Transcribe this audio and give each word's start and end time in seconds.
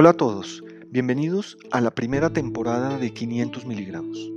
Hola 0.00 0.10
a 0.10 0.12
todos, 0.12 0.62
bienvenidos 0.90 1.58
a 1.72 1.80
la 1.80 1.90
primera 1.90 2.30
temporada 2.32 2.98
de 2.98 3.12
500 3.12 3.66
miligramos, 3.66 4.30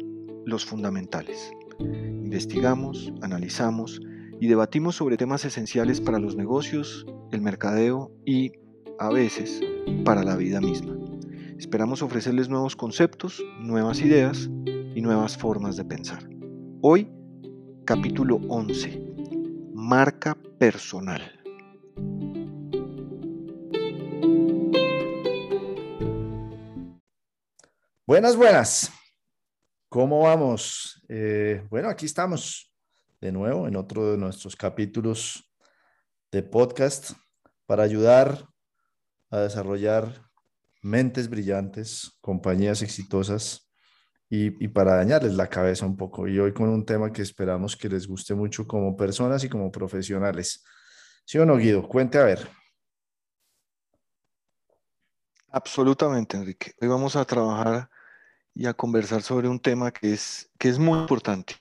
los 0.44 0.66
fundamentales. 0.66 1.52
Investigamos, 1.80 3.14
analizamos 3.22 4.02
y 4.40 4.48
debatimos 4.48 4.96
sobre 4.96 5.18
temas 5.18 5.46
esenciales 5.46 6.02
para 6.02 6.18
los 6.18 6.36
negocios, 6.36 7.06
el 7.32 7.42
mercadeo 7.42 8.12
y, 8.26 8.54
a 8.98 9.12
veces, 9.12 9.62
para 10.04 10.24
la 10.24 10.36
vida 10.36 10.62
misma. 10.62 10.98
Esperamos 11.60 12.02
ofrecerles 12.02 12.50
nuevos 12.50 12.76
conceptos, 12.76 13.46
nuevas 13.60 14.02
ideas 14.02 14.50
y 14.66 15.02
nuevas 15.02 15.38
formas 15.38 15.78
de 15.78 15.86
pensar. 15.86 16.28
Hoy, 16.82 17.08
capítulo 17.86 18.38
11, 18.48 19.00
marca 19.76 20.36
personal. 20.58 21.22
Buenas, 28.12 28.36
buenas. 28.36 28.92
¿Cómo 29.88 30.24
vamos? 30.24 31.02
Eh, 31.08 31.66
bueno, 31.70 31.88
aquí 31.88 32.06
estamos 32.06 32.70
de 33.22 33.32
nuevo 33.32 33.70
en 33.70 33.78
otro 33.78 34.12
de 34.12 34.18
nuestros 34.18 34.54
capítulos 34.58 35.50
de 36.30 36.44
podcast 36.44 37.12
para 37.66 37.84
ayudar 37.84 38.50
a 39.30 39.40
desarrollar 39.40 40.30
mentes 40.82 41.30
brillantes, 41.30 42.12
compañías 42.20 42.82
exitosas 42.82 43.72
y, 44.30 44.62
y, 44.62 44.68
para 44.68 44.96
dañarles 44.96 45.36
la 45.36 45.48
cabeza 45.48 45.86
un 45.86 45.96
poco. 45.96 46.28
Y 46.28 46.38
hoy 46.38 46.52
con 46.52 46.68
un 46.68 46.86
tema 46.86 47.14
que 47.14 47.22
esperamos 47.22 47.78
que 47.78 47.88
les 47.88 48.08
guste 48.08 48.36
mucho 48.36 48.68
como 48.68 48.98
personas 48.98 49.42
y 49.46 49.48
como 49.48 49.72
profesionales. 49.72 50.66
¿Sí 51.24 51.38
o 51.38 51.46
no, 51.46 51.56
Guido? 51.56 51.88
Cuente 51.88 52.18
a 52.18 52.26
ver. 52.26 52.46
Absolutamente, 55.48 56.36
Enrique. 56.36 56.74
Hoy 56.82 56.90
vamos 56.90 57.16
a 57.16 57.24
trabajar 57.24 57.90
y 58.54 58.66
a 58.66 58.74
conversar 58.74 59.22
sobre 59.22 59.48
un 59.48 59.60
tema 59.60 59.92
que 59.92 60.14
es, 60.14 60.50
que 60.58 60.70
es 60.70 60.80
muy 60.80 61.00
importante. 61.00 61.56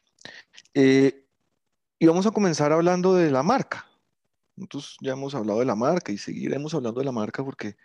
Eh, 0.74 1.26
y 1.98 2.06
vamos 2.06 2.26
a 2.26 2.30
comenzar 2.30 2.72
hablando 2.72 3.14
de 3.14 3.30
la 3.30 3.42
marca. 3.42 3.86
Nosotros 4.56 4.96
ya 5.00 5.12
hemos 5.12 5.34
hablado 5.34 5.60
de 5.60 5.66
la 5.66 5.74
marca 5.74 6.12
y 6.12 6.18
seguiremos 6.18 6.74
hablando 6.74 7.00
de 7.00 7.06
la 7.06 7.12
marca 7.12 7.44
porque 7.44 7.76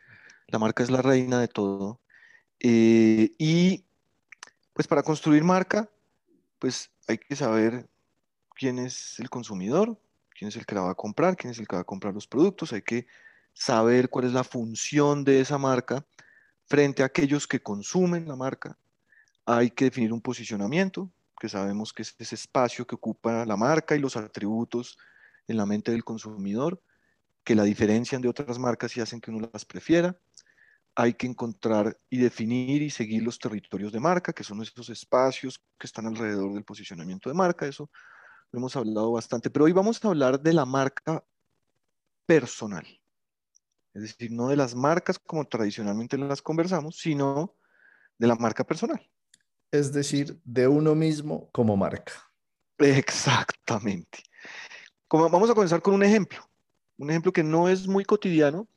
la 0.47 0.59
marca 0.59 0.83
es 0.83 0.89
la 0.89 1.01
reina 1.01 1.39
de 1.39 1.47
todo. 1.47 1.99
Eh, 2.59 3.33
y 3.37 3.85
pues 4.73 4.87
para 4.87 5.03
construir 5.03 5.43
marca, 5.43 5.89
pues 6.59 6.91
hay 7.07 7.17
que 7.17 7.35
saber 7.35 7.87
quién 8.55 8.79
es 8.79 9.19
el 9.19 9.29
consumidor, 9.29 9.99
quién 10.37 10.49
es 10.49 10.55
el 10.55 10.65
que 10.65 10.75
la 10.75 10.81
va 10.81 10.91
a 10.91 10.95
comprar, 10.95 11.35
quién 11.35 11.51
es 11.51 11.59
el 11.59 11.67
que 11.67 11.75
va 11.75 11.81
a 11.81 11.85
comprar 11.85 12.13
los 12.13 12.27
productos, 12.27 12.73
hay 12.73 12.81
que 12.81 13.07
saber 13.53 14.09
cuál 14.09 14.25
es 14.25 14.33
la 14.33 14.43
función 14.43 15.23
de 15.23 15.39
esa 15.39 15.57
marca 15.57 16.05
frente 16.65 17.03
a 17.03 17.07
aquellos 17.07 17.47
que 17.47 17.61
consumen 17.61 18.27
la 18.27 18.35
marca 18.35 18.77
hay 19.45 19.69
que 19.69 19.85
definir 19.85 20.11
un 20.11 20.21
posicionamiento, 20.21 21.11
que 21.39 21.49
sabemos 21.49 21.93
que 21.93 22.01
es 22.01 22.15
ese 22.17 22.35
espacio 22.35 22.87
que 22.87 22.95
ocupa 22.95 23.45
la 23.45 23.57
marca 23.57 23.95
y 23.95 23.99
los 23.99 24.17
atributos 24.17 24.97
en 25.47 25.57
la 25.57 25.65
mente 25.65 25.91
del 25.91 26.03
consumidor, 26.03 26.81
que 27.43 27.55
la 27.55 27.63
diferencian 27.63 28.21
de 28.21 28.29
otras 28.29 28.57
marcas 28.57 28.95
y 28.97 29.01
hacen 29.01 29.21
que 29.21 29.29
uno 29.29 29.47
las 29.53 29.65
prefiera. 29.65 30.17
Hay 30.95 31.13
que 31.13 31.27
encontrar 31.27 31.99
y 32.09 32.17
definir 32.17 32.81
y 32.81 32.89
seguir 32.89 33.21
los 33.21 33.37
territorios 33.37 33.91
de 33.91 33.99
marca, 33.99 34.33
que 34.33 34.43
son 34.43 34.61
esos 34.61 34.89
espacios 34.89 35.61
que 35.77 35.85
están 35.85 36.07
alrededor 36.07 36.53
del 36.53 36.63
posicionamiento 36.63 37.29
de 37.29 37.35
marca. 37.35 37.67
Eso 37.67 37.91
lo 38.51 38.59
hemos 38.59 38.75
hablado 38.75 39.11
bastante. 39.11 39.49
Pero 39.51 39.65
hoy 39.65 39.73
vamos 39.73 40.03
a 40.03 40.07
hablar 40.07 40.39
de 40.39 40.53
la 40.53 40.65
marca 40.65 41.23
personal. 42.25 42.87
Es 43.93 44.01
decir, 44.01 44.31
no 44.31 44.47
de 44.47 44.55
las 44.55 44.73
marcas 44.73 45.19
como 45.19 45.45
tradicionalmente 45.45 46.17
las 46.17 46.41
conversamos, 46.41 46.97
sino 46.97 47.53
de 48.17 48.27
la 48.27 48.35
marca 48.35 48.63
personal 48.63 49.07
es 49.79 49.93
decir, 49.93 50.39
de 50.43 50.67
uno 50.67 50.95
mismo 50.95 51.49
como 51.51 51.75
marca. 51.77 52.13
Exactamente. 52.77 54.19
Como, 55.07 55.29
vamos 55.29 55.49
a 55.49 55.53
comenzar 55.53 55.81
con 55.81 55.93
un 55.93 56.03
ejemplo, 56.03 56.39
un 56.97 57.09
ejemplo 57.09 57.31
que 57.31 57.43
no 57.43 57.69
es 57.69 57.87
muy 57.87 58.03
cotidiano, 58.05 58.67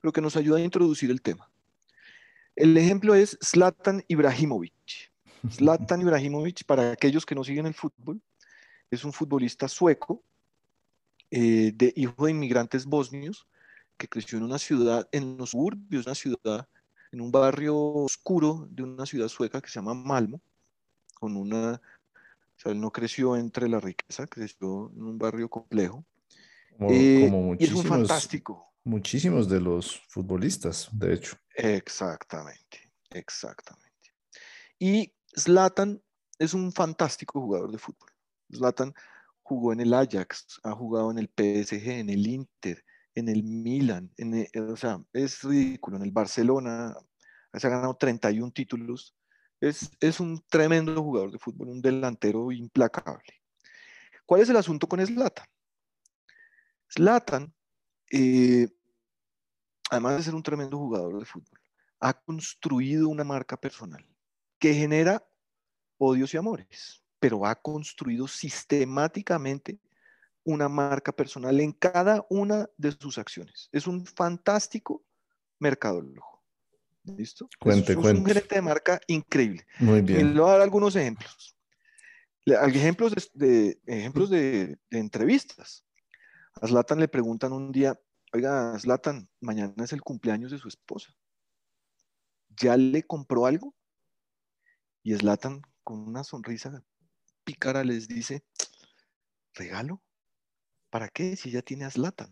pero 0.00 0.12
que 0.12 0.20
nos 0.20 0.36
ayuda 0.36 0.58
a 0.58 0.62
introducir 0.62 1.10
el 1.10 1.22
tema. 1.22 1.50
El 2.54 2.76
ejemplo 2.76 3.14
es 3.14 3.38
Zlatan 3.44 4.04
Ibrahimovic. 4.08 5.12
Zlatan 5.50 6.00
Ibrahimovic, 6.00 6.64
para 6.64 6.92
aquellos 6.92 7.26
que 7.26 7.34
no 7.34 7.44
siguen 7.44 7.66
el 7.66 7.74
fútbol, 7.74 8.20
es 8.90 9.04
un 9.04 9.12
futbolista 9.12 9.68
sueco, 9.68 10.22
eh, 11.30 11.72
de 11.74 11.92
hijo 11.96 12.24
de 12.24 12.30
inmigrantes 12.30 12.86
bosnios, 12.86 13.46
que 13.96 14.08
creció 14.08 14.38
en 14.38 14.44
una 14.44 14.58
ciudad, 14.58 15.08
en 15.12 15.36
los 15.36 15.50
suburbios, 15.50 16.06
una 16.06 16.14
ciudad 16.14 16.68
en 17.12 17.20
un 17.20 17.30
barrio 17.30 17.76
oscuro 17.76 18.66
de 18.70 18.82
una 18.82 19.06
ciudad 19.06 19.28
sueca 19.28 19.60
que 19.60 19.68
se 19.68 19.78
llama 19.78 19.94
Malmo, 19.94 20.40
con 21.14 21.36
una, 21.36 21.72
o 21.72 22.58
sea, 22.58 22.72
él 22.72 22.80
no 22.80 22.90
creció 22.90 23.36
entre 23.36 23.68
la 23.68 23.80
riqueza, 23.80 24.26
creció 24.26 24.90
en 24.94 25.02
un 25.02 25.18
barrio 25.18 25.48
complejo. 25.48 26.04
Como, 26.76 26.90
muchísimos, 26.90 27.54
eh, 27.54 27.56
y 27.58 27.64
es 27.64 27.72
un 27.72 27.84
fantástico. 27.84 28.72
Muchísimos 28.84 29.48
de 29.48 29.60
los 29.60 30.00
futbolistas, 30.08 30.88
de 30.92 31.14
hecho. 31.14 31.36
Exactamente, 31.54 32.92
exactamente. 33.10 34.12
Y 34.78 35.12
Zlatan 35.36 36.00
es 36.38 36.54
un 36.54 36.70
fantástico 36.72 37.40
jugador 37.40 37.72
de 37.72 37.78
fútbol. 37.78 38.10
Zlatan 38.54 38.94
jugó 39.42 39.72
en 39.72 39.80
el 39.80 39.94
Ajax, 39.94 40.60
ha 40.62 40.72
jugado 40.72 41.10
en 41.10 41.18
el 41.18 41.28
PSG, 41.28 41.88
en 41.88 42.10
el 42.10 42.26
Inter, 42.26 42.84
en 43.16 43.30
el 43.30 43.42
Milan, 43.42 44.12
en 44.18 44.34
eh, 44.34 44.50
o 44.60 44.76
sea, 44.76 45.02
es 45.12 45.42
ridículo, 45.42 45.96
en 45.96 46.04
el 46.04 46.12
Barcelona, 46.12 46.94
se 47.52 47.66
ha 47.66 47.70
ganado 47.70 47.96
31 47.96 48.52
títulos, 48.52 49.16
es, 49.58 49.90
es 50.00 50.20
un 50.20 50.44
tremendo 50.48 51.02
jugador 51.02 51.32
de 51.32 51.38
fútbol, 51.38 51.70
un 51.70 51.80
delantero 51.80 52.52
implacable. 52.52 53.42
¿Cuál 54.26 54.42
es 54.42 54.50
el 54.50 54.56
asunto 54.56 54.86
con 54.86 55.04
Zlatan? 55.04 55.46
Zlatan, 56.92 57.54
eh, 58.10 58.68
además 59.90 60.18
de 60.18 60.22
ser 60.22 60.34
un 60.34 60.42
tremendo 60.42 60.76
jugador 60.76 61.18
de 61.18 61.24
fútbol, 61.24 61.58
ha 62.00 62.12
construido 62.12 63.08
una 63.08 63.24
marca 63.24 63.56
personal 63.56 64.06
que 64.58 64.74
genera 64.74 65.26
odios 65.96 66.34
y 66.34 66.36
amores, 66.36 67.02
pero 67.18 67.46
ha 67.46 67.54
construido 67.54 68.28
sistemáticamente 68.28 69.80
una 70.46 70.68
marca 70.68 71.12
personal 71.12 71.60
en 71.60 71.72
cada 71.72 72.24
una 72.30 72.70
de 72.76 72.92
sus 72.92 73.18
acciones. 73.18 73.68
Es 73.72 73.88
un 73.88 74.06
fantástico 74.06 75.04
mercadólogo. 75.58 76.44
¿Listo? 77.02 77.48
Cuente, 77.58 77.92
es, 77.92 77.98
cuente. 77.98 78.20
un 78.20 78.26
gerente 78.26 78.54
de 78.54 78.62
marca 78.62 79.00
increíble. 79.08 79.66
Muy 79.80 80.02
bien. 80.02 80.20
Y 80.20 80.34
le 80.34 80.40
voy 80.40 80.48
a 80.48 80.52
dar 80.52 80.62
algunos 80.62 80.94
ejemplos. 80.94 81.56
Ejemplos 82.44 83.12
de, 83.34 83.80
ejemplos 83.86 84.30
de, 84.30 84.78
entrevistas. 84.90 85.84
A 86.60 86.68
Zlatan 86.68 87.00
le 87.00 87.08
preguntan 87.08 87.52
un 87.52 87.72
día, 87.72 88.00
oiga, 88.32 88.78
Zlatan, 88.78 89.28
mañana 89.40 89.74
es 89.82 89.92
el 89.92 90.02
cumpleaños 90.02 90.52
de 90.52 90.58
su 90.58 90.68
esposa. 90.68 91.12
¿Ya 92.50 92.76
le 92.76 93.02
compró 93.02 93.46
algo? 93.46 93.74
Y 95.02 95.12
Zlatan, 95.16 95.62
con 95.82 96.06
una 96.06 96.22
sonrisa 96.22 96.84
pícara, 97.42 97.82
les 97.82 98.06
dice, 98.06 98.44
¿regalo? 99.54 100.02
¿Para 100.96 101.08
qué 101.08 101.36
si 101.36 101.50
ya 101.50 101.60
tiene 101.60 101.84
a 101.84 101.90
Zlatan? 101.90 102.30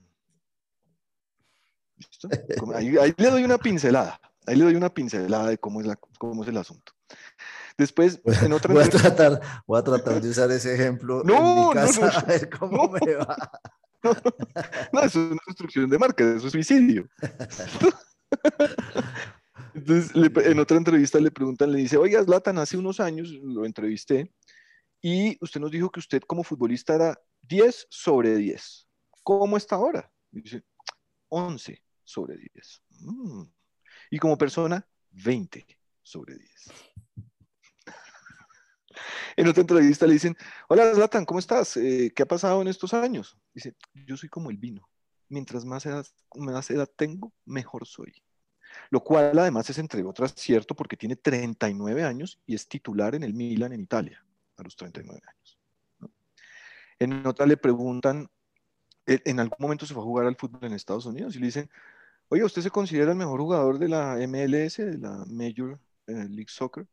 Ahí, 2.75 3.15
le 3.19 3.31
doy 3.31 3.45
una 3.45 3.59
pincelada, 3.59 4.19
ahí 4.47 4.57
le 4.57 4.65
doy 4.65 4.75
una 4.75 4.89
pincelada 4.89 5.49
de 5.49 5.59
cómo 5.59 5.83
es, 5.83 5.87
la, 5.87 5.97
cómo 6.19 6.43
es 6.43 6.49
el 6.49 6.57
asunto. 6.57 6.95
Después, 7.77 8.23
en 8.43 8.55
otra 8.55 8.73
voy, 8.73 8.85
a 8.85 8.89
tratar, 8.89 9.39
voy 9.67 9.79
a 9.79 9.85
tratar 9.85 10.19
de 10.19 10.31
usar 10.31 10.51
ese 10.51 10.75
ejemplo 10.75 11.23
no, 11.23 11.37
en 11.37 11.69
mi 11.69 11.75
casa 11.75 12.07
no, 12.07 12.07
a 12.19 12.23
ver 12.23 12.49
cómo 12.49 12.89
me 12.89 13.15
va. 13.17 13.37
No, 14.93 15.01
eso 15.01 15.25
es 15.25 15.33
una 15.33 15.41
construcción 15.45 15.91
de 15.91 15.99
marca, 15.99 16.25
eso 16.25 16.47
es 16.47 16.53
suicidio. 16.53 17.07
Entonces, 19.75 20.11
en 20.15 20.59
otra 20.59 20.79
entrevista 20.79 21.21
le 21.21 21.31
preguntan, 21.31 21.71
le 21.71 21.81
dice, 21.81 21.99
oiga, 21.99 22.25
Zlatan, 22.25 22.57
hace 22.59 22.79
unos 22.79 22.99
años 22.99 23.29
lo 23.31 23.67
entrevisté 23.67 24.33
y 25.07 25.37
usted 25.43 25.61
nos 25.61 25.71
dijo 25.71 25.91
que 25.91 26.01
usted 26.01 26.23
como 26.23 26.43
futbolista 26.43 26.95
era 26.95 27.21
10 27.43 27.89
sobre 27.91 28.37
10. 28.37 28.89
¿Cómo 29.23 29.59
está 29.59 29.77
ahora? 29.77 30.11
Dice, 30.31 30.65
11 31.29 31.83
sobre 32.03 32.39
10. 32.39 32.83
Mm. 33.01 33.43
Y 34.13 34.19
como 34.19 34.39
persona, 34.39 34.89
20 35.11 35.67
sobre 36.03 36.39
10. 36.39 36.51
En 39.37 39.47
otra 39.49 39.61
entrevista 39.61 40.07
le 40.07 40.15
dicen, 40.15 40.37
hola 40.69 40.95
Zlatan, 40.95 41.27
¿cómo 41.27 41.41
estás? 41.41 41.77
Eh, 41.77 42.11
¿Qué 42.15 42.23
ha 42.23 42.27
pasado 42.27 42.63
en 42.63 42.69
estos 42.69 42.95
años? 42.95 43.37
Dice, 43.53 43.75
yo 44.07 44.17
soy 44.17 44.31
como 44.31 44.49
el 44.49 44.57
vino. 44.57 44.89
Mientras 45.29 45.67
más 45.67 45.85
edad, 45.85 46.07
más 46.37 46.71
edad 46.71 46.89
tengo, 46.97 47.35
mejor 47.45 47.87
soy. 47.87 48.15
Lo 48.89 49.05
cual 49.05 49.39
además 49.39 49.69
es, 49.69 49.77
entre 49.77 50.03
otras, 50.03 50.33
cierto 50.35 50.75
porque 50.75 50.97
tiene 50.97 51.17
39 51.17 52.05
años 52.05 52.41
y 52.47 52.55
es 52.55 52.67
titular 52.69 53.15
en 53.15 53.25
el 53.25 53.35
Milan 53.35 53.75
en 53.75 53.81
Italia 53.81 54.25
a 54.57 54.63
los 54.63 54.77
39 54.77 55.21
años. 55.27 55.59
En 56.99 57.27
otra 57.27 57.47
le 57.47 57.57
preguntan, 57.57 58.29
en 59.07 59.41
algún 59.41 59.57
momento 59.59 59.87
se 59.87 59.95
fue 59.95 60.03
a 60.03 60.07
jugar 60.07 60.27
al 60.27 60.37
fútbol 60.37 60.65
en 60.65 60.73
Estados 60.73 61.07
Unidos 61.07 61.37
y 61.37 61.41
le 61.41 61.47
dicen, 61.47 61.71
oye, 62.29 62.45
¿usted 62.45 62.63
se 62.63 62.71
considera 62.71 63.13
el 63.13 63.19
mejor 63.19 63.41
jugador 63.41 63.79
de 63.79 63.89
la 63.89 64.17
MLS, 64.27 64.77
de 64.77 64.99
la 64.99 65.25
Major 65.27 65.79
eh, 66.07 66.27
League 66.29 66.49
Soccer? 66.49 66.87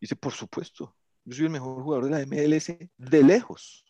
Dice, 0.00 0.16
por 0.16 0.32
supuesto, 0.32 0.94
yo 1.24 1.34
soy 1.34 1.46
el 1.46 1.50
mejor 1.50 1.82
jugador 1.82 2.04
de 2.04 2.10
la 2.10 2.26
MLS 2.26 2.72
de 2.96 3.22
lejos. 3.22 3.84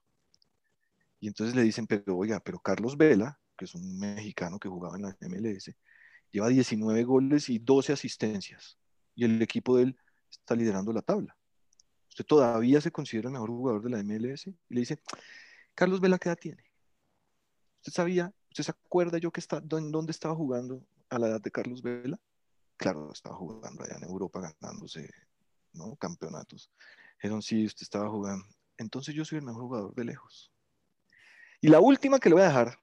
Y 1.20 1.28
entonces 1.28 1.56
le 1.56 1.62
dicen, 1.62 1.86
pero 1.86 2.16
oiga, 2.16 2.40
pero 2.40 2.60
Carlos 2.60 2.96
Vela, 2.96 3.38
que 3.56 3.64
es 3.64 3.74
un 3.74 3.98
mexicano 3.98 4.58
que 4.58 4.68
jugaba 4.68 4.96
en 4.96 5.02
la 5.02 5.16
MLS, 5.20 5.74
lleva 6.30 6.48
19 6.48 7.04
goles 7.04 7.48
y 7.48 7.58
12 7.58 7.92
asistencias. 7.92 8.78
Y 9.14 9.24
el 9.24 9.40
equipo 9.42 9.76
de 9.76 9.84
él 9.84 9.98
está 10.30 10.54
liderando 10.54 10.92
la 10.92 11.02
tabla. 11.02 11.35
¿Usted 12.16 12.24
todavía 12.24 12.80
se 12.80 12.90
considera 12.90 13.28
el 13.28 13.34
mejor 13.34 13.50
jugador 13.50 13.82
de 13.82 13.90
la 13.90 14.02
MLS? 14.02 14.46
Y 14.46 14.56
le 14.70 14.80
dice, 14.80 14.98
Carlos 15.74 16.00
Vela, 16.00 16.18
¿qué 16.18 16.30
edad 16.30 16.38
tiene? 16.40 16.64
¿Usted 17.80 17.92
sabía, 17.92 18.32
usted 18.48 18.64
se 18.64 18.70
acuerda 18.70 19.18
yo 19.18 19.30
que 19.30 19.40
está, 19.40 19.60
dónde 19.60 20.12
estaba 20.12 20.34
jugando 20.34 20.82
a 21.10 21.18
la 21.18 21.28
edad 21.28 21.42
de 21.42 21.50
Carlos 21.50 21.82
Vela? 21.82 22.18
Claro, 22.78 23.12
estaba 23.12 23.36
jugando 23.36 23.84
allá 23.84 23.96
en 23.96 24.04
Europa 24.04 24.40
ganándose 24.40 25.10
¿no? 25.74 25.94
campeonatos. 25.96 26.70
Dijeron, 27.18 27.42
sí, 27.42 27.66
usted 27.66 27.82
estaba 27.82 28.08
jugando. 28.08 28.46
Entonces 28.78 29.14
yo 29.14 29.26
soy 29.26 29.36
el 29.36 29.44
mejor 29.44 29.64
jugador 29.64 29.94
de 29.94 30.04
lejos. 30.04 30.50
Y 31.60 31.68
la 31.68 31.80
última 31.80 32.18
que 32.18 32.30
le 32.30 32.36
voy 32.36 32.44
a 32.44 32.48
dejar, 32.48 32.78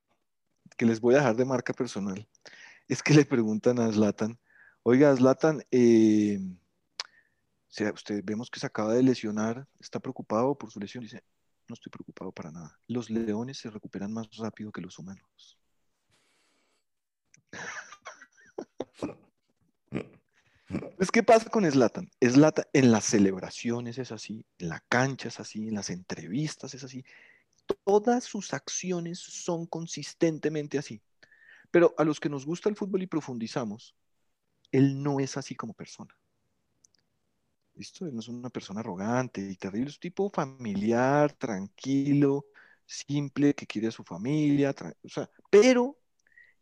que 0.77 0.85
les 0.85 1.01
voy 1.01 1.15
a 1.15 1.18
dejar 1.18 1.35
de 1.35 1.45
marca 1.45 1.74
personal, 1.74 2.30
es 2.88 3.01
que 3.01 3.15
le 3.15 3.25
preguntan 3.25 3.80
a 3.80 3.91
Zlatan, 3.91 4.39
oiga, 4.83 5.15
Zlatan, 5.15 5.63
eh, 5.71 6.39
usted 7.93 8.21
vemos 8.23 8.49
que 8.49 8.59
se 8.59 8.67
acaba 8.67 8.93
de 8.93 9.03
lesionar, 9.03 9.67
está 9.79 9.99
preocupado 9.99 10.55
por 10.57 10.71
su 10.71 10.79
lesión. 10.79 11.03
Dice, 11.03 11.23
no 11.67 11.73
estoy 11.73 11.89
preocupado 11.89 12.31
para 12.31 12.51
nada. 12.51 12.79
Los 12.87 13.09
leones 13.09 13.57
se 13.57 13.69
recuperan 13.69 14.13
más 14.13 14.27
rápido 14.37 14.71
que 14.71 14.81
los 14.81 14.97
humanos. 14.99 15.57
Pues, 20.97 21.11
¿qué 21.11 21.21
pasa 21.21 21.49
con 21.49 21.69
Slatan? 21.69 22.09
Slatan 22.19 22.65
en 22.73 22.91
las 22.91 23.03
celebraciones 23.03 23.97
es 23.97 24.11
así, 24.11 24.45
en 24.57 24.69
la 24.69 24.79
cancha 24.89 25.27
es 25.27 25.39
así, 25.39 25.67
en 25.67 25.75
las 25.75 25.89
entrevistas 25.89 26.73
es 26.73 26.83
así. 26.83 27.03
Todas 27.83 28.23
sus 28.23 28.53
acciones 28.53 29.19
son 29.19 29.67
consistentemente 29.67 30.77
así. 30.77 31.01
Pero 31.69 31.93
a 31.97 32.03
los 32.03 32.19
que 32.19 32.29
nos 32.29 32.45
gusta 32.45 32.69
el 32.69 32.75
fútbol 32.75 33.03
y 33.03 33.07
profundizamos, 33.07 33.95
él 34.71 35.03
no 35.03 35.19
es 35.19 35.37
así 35.37 35.55
como 35.55 35.73
persona. 35.73 36.15
Él 37.75 38.13
no 38.13 38.19
es 38.19 38.27
una 38.27 38.49
persona 38.49 38.81
arrogante 38.81 39.41
y 39.41 39.55
terrible, 39.55 39.89
es 39.89 39.95
un 39.95 40.01
tipo 40.01 40.29
familiar, 40.29 41.33
tranquilo, 41.33 42.45
simple, 42.85 43.53
que 43.53 43.65
quiere 43.65 43.87
a 43.87 43.91
su 43.91 44.03
familia, 44.03 44.75
o 45.03 45.09
sea, 45.09 45.29
pero 45.49 45.97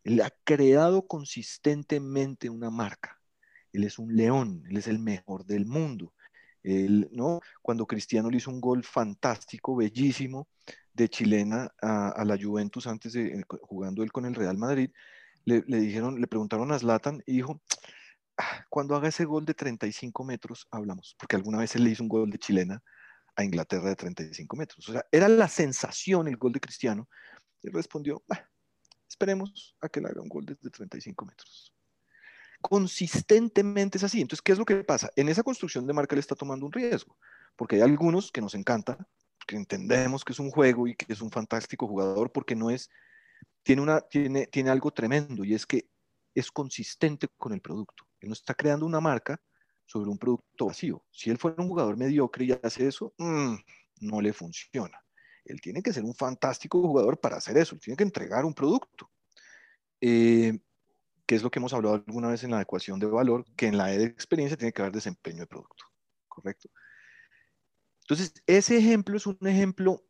él 0.04 0.22
ha 0.22 0.32
creado 0.44 1.06
consistentemente 1.08 2.50
una 2.50 2.70
marca. 2.70 3.20
Él 3.74 3.84
es 3.84 4.00
un 4.00 4.16
león, 4.16 4.64
él 4.70 4.78
es 4.78 4.88
el 4.88 5.00
mejor 5.00 5.46
del 5.46 5.66
mundo. 5.66 6.14
Él, 6.64 7.10
¿no? 7.12 7.40
Cuando 7.62 7.86
Cristiano 7.86 8.30
le 8.30 8.38
hizo 8.38 8.52
un 8.52 8.62
gol 8.62 8.84
fantástico, 8.84 9.76
bellísimo, 9.76 10.48
de 10.94 11.10
chilena 11.10 11.74
a, 11.82 12.24
la 12.26 12.38
Juventus 12.38 12.86
antes 12.88 13.14
de 13.14 13.28
eh, 13.28 13.44
jugando 13.62 14.04
él 14.04 14.12
con 14.12 14.26
el 14.26 14.36
Real 14.36 14.58
Madrid, 14.58 14.92
le, 15.46 15.62
dijeron, 15.62 16.20
le 16.20 16.28
preguntaron 16.28 16.72
a 16.72 16.78
Zlatan 16.78 17.24
y 17.26 17.38
dijo, 17.38 17.62
cuando 18.72 18.96
haga 18.96 19.10
ese 19.10 19.26
gol 19.26 19.44
de 19.44 19.54
35 19.54 20.24
metros, 20.24 20.66
hablamos, 20.72 21.14
porque 21.20 21.36
alguna 21.36 21.58
vez 21.58 21.76
él 21.76 21.84
le 21.84 21.90
hizo 21.90 22.04
un 22.04 22.08
gol 22.08 22.32
de 22.32 22.40
chilena 22.40 22.82
a 23.36 23.44
Inglaterra 23.44 23.90
de 23.90 23.98
35 23.98 24.56
metros. 24.56 24.88
O 24.88 24.94
sea, 24.94 25.06
era 25.12 25.28
la 25.28 25.50
sensación 25.50 26.30
el 26.30 26.38
gol 26.38 26.54
de 26.54 26.62
Cristiano. 26.62 27.10
Y 27.62 27.70
respondió, 27.70 28.24
esperemos 29.10 29.76
a 29.82 29.90
que 29.90 30.00
le 30.00 30.08
haga 30.08 30.22
un 30.22 30.30
gol 30.30 30.46
de 30.46 30.56
35 30.56 31.26
metros. 31.26 31.74
Consistentemente 32.62 33.98
es 33.98 34.06
así. 34.06 34.22
Entonces, 34.22 34.42
¿qué 34.42 34.54
es 34.54 34.58
lo 34.58 34.64
que 34.64 34.86
pasa? 34.86 35.10
En 35.18 35.28
esa 35.28 35.44
construcción 35.44 35.86
de 35.86 35.92
marca 35.92 36.16
le 36.16 36.22
está 36.22 36.36
tomando 36.36 36.66
un 36.66 36.72
riesgo, 36.72 37.18
porque 37.58 37.76
hay 37.76 37.82
algunos 37.82 38.32
que 38.32 38.40
nos 38.40 38.56
encanta, 38.56 39.06
que 39.48 39.58
entendemos 39.58 40.24
que 40.24 40.32
es 40.32 40.40
un 40.40 40.50
juego 40.50 40.88
y 40.88 40.96
que 40.96 41.12
es 41.12 41.20
un 41.20 41.30
fantástico 41.30 41.90
jugador, 41.90 42.32
porque 42.32 42.56
no 42.56 42.70
es, 42.70 42.90
tiene, 43.64 43.82
una, 43.82 44.00
tiene, 44.00 44.48
tiene 44.48 44.70
algo 44.70 44.92
tremendo 44.92 45.44
y 45.44 45.56
es 45.56 45.66
que 45.66 45.90
es 46.34 46.50
consistente 46.50 47.28
con 47.38 47.52
el 47.52 47.60
producto. 47.60 48.06
Él 48.22 48.30
no 48.30 48.34
está 48.34 48.54
creando 48.54 48.86
una 48.86 49.02
marca 49.02 49.42
sobre 49.86 50.10
un 50.10 50.18
producto 50.18 50.68
vacío. 50.68 51.04
Si 51.12 51.30
él 51.30 51.38
fuera 51.38 51.62
un 51.62 51.68
jugador 51.68 51.98
mediocre 51.98 52.46
y 52.46 52.52
hace 52.64 52.88
eso, 52.88 53.14
mm, 53.18 53.56
no 54.02 54.22
le 54.22 54.32
funciona. 54.32 54.98
Él 55.44 55.60
tiene 55.60 55.82
que 55.82 55.92
ser 55.92 56.04
un 56.04 56.14
fantástico 56.14 56.82
jugador 56.82 57.20
para 57.20 57.38
hacer 57.38 57.58
eso. 57.58 57.76
Él 57.76 57.82
tiene 57.82 57.98
que 57.98 58.04
entregar 58.04 58.46
un 58.46 58.54
producto. 58.54 59.10
Eh, 60.00 60.58
que 61.32 61.36
es 61.36 61.44
lo 61.44 61.50
que 61.50 61.60
hemos 61.60 61.74
hablado 61.74 61.96
alguna 61.96 62.28
vez 62.28 62.44
en 62.44 62.52
la 62.52 62.62
ecuación 62.62 63.00
de 63.00 63.06
valor, 63.06 63.46
que 63.56 63.68
en 63.68 63.78
la 63.78 63.94
E 63.94 63.98
de 63.98 64.04
experiencia 64.04 64.58
tiene 64.58 64.74
que 64.74 64.82
haber 64.82 64.94
desempeño 64.94 65.40
de 65.40 65.48
producto, 65.48 65.86
¿correcto? 66.28 66.70
Entonces, 68.02 68.34
ese 68.46 68.78
ejemplo 68.78 69.16
es 69.16 69.26
un 69.26 69.38
ejemplo, 69.48 70.04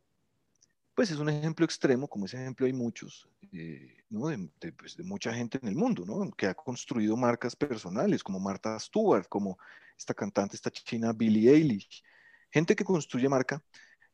pues 0.94 1.10
es 1.10 1.18
un 1.18 1.28
ejemplo 1.28 1.64
extremo, 1.64 2.08
como 2.08 2.26
ese 2.26 2.36
ejemplo 2.36 2.66
hay 2.66 2.72
muchos, 2.72 3.28
eh, 3.52 4.04
¿no? 4.10 4.30
Pues, 4.76 4.96
de, 4.96 5.04
mucha 5.04 5.32
gente 5.32 5.58
en 5.62 5.68
el 5.68 5.74
mundo, 5.74 6.04
¿no? 6.04 6.30
Que 6.32 6.46
ha 6.46 6.54
construido 6.54 7.16
marcas 7.16 7.56
personales, 7.56 8.22
como 8.22 8.38
Martha 8.38 8.78
Stewart, 8.78 9.26
como 9.28 9.58
esta 9.96 10.14
cantante, 10.14 10.56
esta 10.56 10.70
china 10.70 11.12
Billie 11.12 11.50
Eilish, 11.50 12.02
gente 12.50 12.76
que 12.76 12.84
construye 12.84 13.28
marca, 13.28 13.62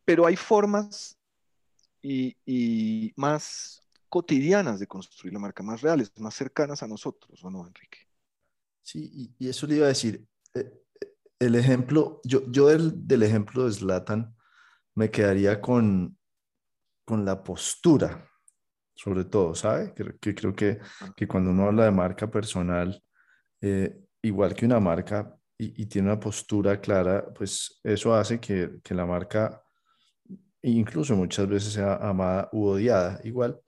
pero 0.05 0.25
hay 0.25 0.35
formas 0.35 1.17
y, 2.01 2.37
y 2.45 3.13
más 3.15 3.81
cotidianas 4.07 4.79
de 4.79 4.87
construir 4.87 5.33
la 5.33 5.39
marca, 5.39 5.63
más 5.63 5.81
reales, 5.81 6.11
más 6.17 6.33
cercanas 6.33 6.81
a 6.81 6.87
nosotros, 6.87 7.43
¿o 7.43 7.49
no, 7.49 7.67
Enrique? 7.67 7.99
Sí, 8.81 9.33
y, 9.37 9.47
eso 9.47 9.67
le 9.67 9.75
iba 9.75 9.85
a 9.85 9.89
decir. 9.89 10.25
Eh, 10.53 10.71
eh, 10.99 11.13
el 11.39 11.55
ejemplo, 11.55 12.21
yo, 12.23 12.49
yo 12.51 12.67
del, 12.67 13.07
del 13.07 13.23
ejemplo 13.23 13.65
de 13.65 13.73
Slatan 13.73 14.35
me 14.95 15.11
quedaría 15.11 15.61
con, 15.61 16.17
con 17.09 17.25
la 17.25 17.43
postura, 17.43 18.23
sobre 18.93 19.25
todo, 19.25 19.55
¿sabe? 19.55 19.95
Que, 19.95 20.35
creo 20.35 20.53
que, 20.53 20.77
que, 21.17 21.27
cuando 21.27 21.49
uno 21.49 21.65
habla 21.65 21.85
de 21.85 21.91
marca 21.91 22.29
personal, 22.29 23.03
eh, 23.61 23.97
igual 24.21 24.53
que 24.53 24.67
una 24.67 24.79
marca 24.79 25.35
y, 25.57 25.81
y, 25.81 25.87
tiene 25.87 26.11
una 26.11 26.19
postura 26.19 26.79
clara, 26.79 27.25
pues 27.33 27.81
eso 27.83 28.13
hace 28.13 28.39
que, 28.39 28.77
que 28.83 28.93
la 28.93 29.07
marca 29.07 29.59
incluso 30.61 31.15
muchas 31.15 31.47
veces 31.47 31.73
sea 31.73 31.95
amada 31.95 32.47
u 32.51 32.67
odiada. 32.67 33.19
Igual, 33.23 33.59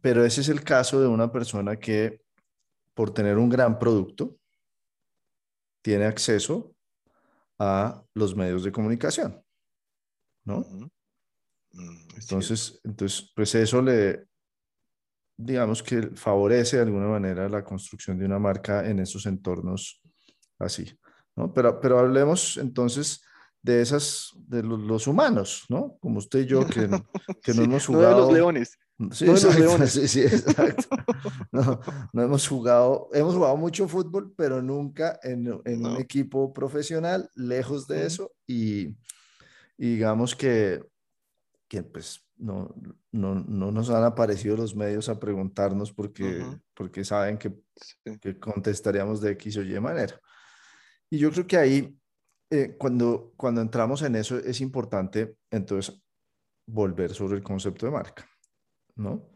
pero 0.00 0.24
ese 0.24 0.40
es 0.40 0.48
el 0.48 0.64
caso 0.64 1.00
de 1.00 1.06
una 1.06 1.30
persona 1.30 1.78
que 1.78 2.22
por 2.92 3.14
tener 3.14 3.38
un 3.38 3.50
gran 3.50 3.78
producto 3.78 4.36
tiene 5.80 6.06
acceso 6.06 6.74
a 7.60 8.02
los 8.14 8.34
medios 8.34 8.64
de 8.64 8.72
comunicación, 8.72 9.40
¿no? 10.44 10.66
Mm, 11.72 11.96
entonces, 12.20 12.80
entonces, 12.84 13.32
pues 13.34 13.54
eso 13.54 13.80
le, 13.82 14.26
digamos 15.36 15.82
que 15.82 16.10
favorece 16.14 16.76
de 16.76 16.82
alguna 16.82 17.08
manera 17.08 17.48
la 17.48 17.64
construcción 17.64 18.18
de 18.18 18.26
una 18.26 18.38
marca 18.38 18.88
en 18.88 19.00
esos 19.00 19.26
entornos 19.26 20.02
así, 20.58 20.86
¿no? 21.36 21.52
Pero, 21.52 21.80
pero 21.80 21.98
hablemos 21.98 22.56
entonces 22.56 23.22
de 23.62 23.80
esas, 23.80 24.30
de 24.34 24.62
los, 24.62 25.06
humanos, 25.06 25.64
¿no? 25.68 25.96
Como 26.00 26.18
usted 26.18 26.40
y 26.40 26.46
yo, 26.46 26.66
que, 26.66 26.88
que 27.42 27.54
no 27.54 27.62
hemos 27.62 27.86
jugado. 27.86 28.10
No 28.10 28.16
de 28.16 28.22
los 28.22 28.32
leones. 28.32 28.78
Sí, 29.10 29.24
exacto, 29.24 29.86
sí, 29.86 30.06
sí, 30.06 30.20
exacto. 30.20 30.88
No, 31.50 31.80
no, 32.12 32.22
hemos 32.22 32.46
jugado, 32.46 33.08
hemos 33.12 33.34
jugado 33.34 33.56
mucho 33.56 33.88
fútbol, 33.88 34.32
pero 34.36 34.62
nunca 34.62 35.18
en, 35.22 35.60
en 35.64 35.86
un 35.86 35.96
equipo 35.96 36.52
profesional, 36.52 37.28
lejos 37.34 37.88
de 37.88 38.06
eso, 38.06 38.32
y, 38.46 38.94
digamos 39.76 40.36
que, 40.36 40.82
que 41.72 41.82
pues 41.82 42.22
no, 42.36 42.74
no, 43.12 43.34
no, 43.34 43.72
nos 43.72 43.88
han 43.88 44.04
aparecido 44.04 44.58
los 44.58 44.76
medios 44.76 45.08
a 45.08 45.18
preguntarnos 45.18 45.90
porque, 45.90 46.44
porque 46.74 47.02
saben 47.02 47.38
que, 47.38 47.50
que, 48.20 48.38
contestaríamos 48.38 49.22
de 49.22 49.30
X 49.30 49.56
o 49.56 49.62
Y 49.62 49.80
manera. 49.80 50.20
Y 51.08 51.16
yo 51.16 51.30
creo 51.30 51.46
que 51.46 51.56
ahí, 51.56 51.98
eh, 52.50 52.76
cuando, 52.78 53.32
cuando 53.38 53.62
entramos 53.62 54.02
en 54.02 54.16
eso, 54.16 54.36
es 54.36 54.60
importante 54.60 55.38
entonces 55.50 55.98
volver 56.66 57.14
sobre 57.14 57.38
el 57.38 57.42
concepto 57.42 57.86
de 57.86 57.92
marca. 57.92 58.28
¿no? 58.94 59.26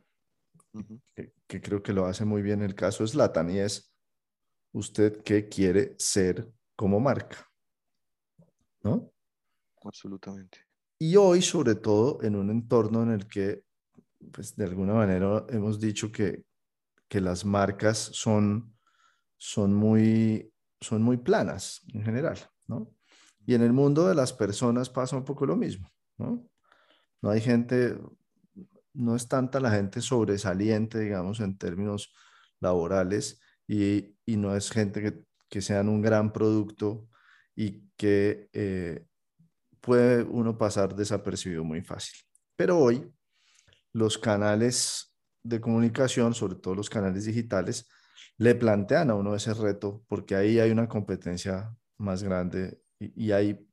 que, 1.15 1.63
creo 1.63 1.83
que 1.83 1.95
lo 1.95 2.05
hace 2.05 2.27
muy 2.27 2.43
bien 2.43 2.61
el 2.61 2.75
caso 2.75 3.03
es 3.03 3.15
Latan 3.15 3.49
y 3.49 3.61
es 3.61 3.91
usted 4.73 5.23
qué 5.23 5.49
quiere 5.49 5.95
ser 5.99 6.53
como 6.77 7.01
marca, 7.01 7.51
¿no? 8.83 9.11
Absolutamente. 9.83 10.66
Y 10.99 11.17
hoy, 11.17 11.43
sobre 11.43 11.75
todo, 11.75 12.23
en 12.23 12.37
un 12.37 12.51
entorno 12.51 13.03
en 13.03 13.11
el 13.11 13.27
que, 13.27 13.63
pues, 14.33 14.57
de 14.57 14.65
alguna 14.65 14.95
manera 14.95 15.45
hemos 15.51 15.79
dicho 15.79 16.11
que, 16.11 16.45
que 17.09 17.21
las 17.21 17.45
marcas 17.45 17.99
son, 17.99 18.75
son, 19.37 19.75
muy, 19.75 20.53
son 20.81 21.03
muy 21.03 21.19
planas 21.19 21.83
en 21.93 22.03
general, 22.03 22.39
¿no? 22.67 22.91
Y 23.45 23.55
en 23.55 23.63
el 23.63 23.73
mundo 23.73 24.09
de 24.09 24.15
las 24.15 24.33
personas 24.33 24.91
pasa 24.91 25.17
un 25.17 25.25
poco 25.25 25.47
lo 25.47 25.55
mismo, 25.55 25.93
¿no? 26.17 26.49
No 27.23 27.31
hay 27.31 27.41
gente, 27.41 27.99
no 28.95 29.15
es 29.15 29.29
tanta 29.29 29.61
la 29.61 29.71
gente 29.71 30.01
sobresaliente, 30.01 30.99
digamos, 30.99 31.41
en 31.41 31.59
términos 31.59 32.13
laborales 32.61 33.41
y, 33.69 34.17
no 34.27 34.57
es 34.57 34.71
gente 34.71 35.03
que, 35.03 35.25
que, 35.49 35.61
sean 35.61 35.89
un 35.89 36.03
gran 36.03 36.33
producto 36.33 37.09
y 37.55 37.89
que 37.97 38.49
eh, 38.53 39.06
puede 39.87 40.25
uno 40.25 40.59
pasar 40.59 40.95
desapercibido 40.95 41.65
muy 41.65 41.81
fácil. 41.81 42.19
Pero 42.57 42.79
hoy 42.79 43.11
los 43.93 44.19
canales 44.19 45.15
de 45.43 45.61
comunicación, 45.61 46.35
sobre 46.35 46.57
todo 46.57 46.75
los 46.75 46.91
canales 46.91 47.25
digitales, 47.25 47.89
le 48.37 48.55
plantean 48.55 49.11
a 49.11 49.15
uno 49.15 49.35
ese 49.35 49.55
reto 49.55 50.05
porque 50.09 50.35
ahí 50.35 50.59
hay 50.59 50.71
una 50.71 50.89
competencia 50.89 51.75
más 51.97 52.23
grande 52.23 52.79
y, 52.99 53.29
y 53.29 53.33
hay 53.33 53.67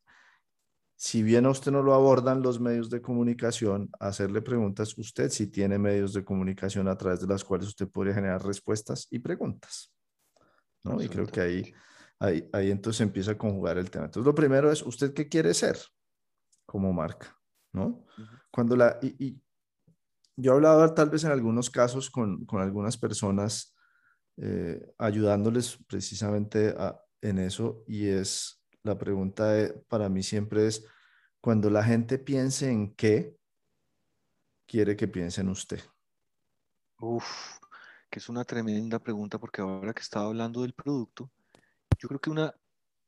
si 0.96 1.22
bien 1.22 1.46
a 1.46 1.50
usted 1.50 1.70
no 1.70 1.84
lo 1.84 1.94
abordan 1.94 2.42
los 2.42 2.62
medios 2.62 2.90
de 2.90 3.02
comunicación, 3.02 3.90
hacerle 4.00 4.42
preguntas, 4.42 4.98
usted 4.98 5.30
si 5.30 5.48
tiene 5.48 5.78
medios 5.78 6.14
de 6.14 6.24
comunicación 6.24 6.88
a 6.88 6.98
través 6.98 7.20
de 7.20 7.28
las 7.28 7.44
cuales 7.44 7.68
usted 7.68 7.90
podría 7.90 8.14
generar 8.14 8.42
respuestas 8.46 9.08
y 9.12 9.20
preguntas. 9.20 9.92
¿no? 10.84 11.02
Y 11.02 11.10
creo 11.10 11.26
que 11.26 11.42
ahí, 11.42 11.74
ahí, 12.20 12.50
ahí 12.54 12.72
entonces 12.72 13.02
empieza 13.02 13.32
a 13.32 13.38
conjugar 13.38 13.78
el 13.78 13.92
tema. 13.92 14.06
Entonces, 14.06 14.26
lo 14.26 14.34
primero 14.34 14.72
es, 14.72 14.82
¿usted 14.82 15.14
qué 15.14 15.28
quiere 15.28 15.54
ser 15.54 15.78
como 16.74 16.92
marca? 16.92 17.40
¿no? 17.72 18.04
Cuando 18.50 18.76
la, 18.76 18.98
y, 19.00 19.28
y, 19.28 19.42
yo 20.36 20.54
he 20.54 20.56
hablado 20.56 20.92
tal 20.96 21.12
vez 21.12 21.24
en 21.24 21.32
algunos 21.32 21.70
casos 21.70 22.10
con, 22.10 22.46
con 22.48 22.64
algunas 22.64 22.98
personas 22.98 23.76
eh, 24.38 24.82
ayudándoles 24.98 25.78
precisamente 25.88 26.74
a, 26.76 27.00
en 27.22 27.38
eso 27.38 27.84
y 27.86 28.08
es 28.08 28.60
la 28.82 28.98
pregunta 28.98 29.54
para 29.88 30.10
mí 30.10 30.24
siempre 30.24 30.66
es, 30.66 30.84
cuando 31.40 31.70
la 31.70 31.84
gente 31.84 32.18
piense 32.18 32.72
en 32.72 32.96
qué, 32.96 33.38
quiere 34.66 34.96
que 34.96 35.08
piense 35.08 35.42
en 35.42 35.50
usted. 35.50 35.80
Uf, 37.00 37.60
que 38.10 38.18
es 38.18 38.30
una 38.30 38.44
tremenda 38.46 38.98
pregunta 38.98 39.38
porque 39.38 39.62
ahora 39.62 39.94
que 39.94 40.02
estaba 40.02 40.26
hablando 40.26 40.64
del 40.64 40.74
producto, 40.74 41.30
yo 42.00 42.08
creo 42.08 42.20
que 42.20 42.32
una 42.32 42.52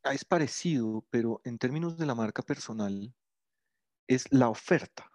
es 0.03 0.23
parecido, 0.23 1.03
pero 1.09 1.41
en 1.43 1.57
términos 1.57 1.97
de 1.97 2.05
la 2.05 2.13
marca 2.13 2.43
personal, 2.43 3.11
es 4.07 4.31
la 4.31 4.49
oferta. 4.49 5.09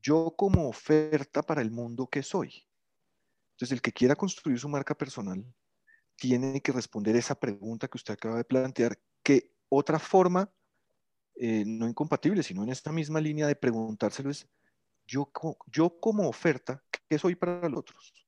Yo 0.00 0.34
como 0.36 0.68
oferta 0.68 1.42
para 1.42 1.62
el 1.62 1.70
mundo 1.70 2.06
que 2.06 2.22
soy. 2.22 2.66
Entonces, 3.52 3.72
el 3.72 3.82
que 3.82 3.92
quiera 3.92 4.16
construir 4.16 4.58
su 4.58 4.68
marca 4.68 4.94
personal 4.94 5.44
tiene 6.16 6.60
que 6.60 6.72
responder 6.72 7.16
esa 7.16 7.34
pregunta 7.34 7.88
que 7.88 7.96
usted 7.96 8.14
acaba 8.14 8.36
de 8.36 8.44
plantear, 8.44 8.98
que 9.22 9.52
otra 9.68 9.98
forma, 9.98 10.52
eh, 11.36 11.64
no 11.66 11.88
incompatible, 11.88 12.42
sino 12.42 12.62
en 12.62 12.70
esta 12.70 12.92
misma 12.92 13.20
línea 13.20 13.46
de 13.46 13.56
preguntárselo 13.56 14.30
es, 14.30 14.48
yo, 15.06 15.30
yo 15.66 15.98
como 16.00 16.28
oferta, 16.28 16.82
¿qué 17.08 17.18
soy 17.18 17.34
para 17.34 17.68
los 17.68 17.80
otros? 17.80 18.26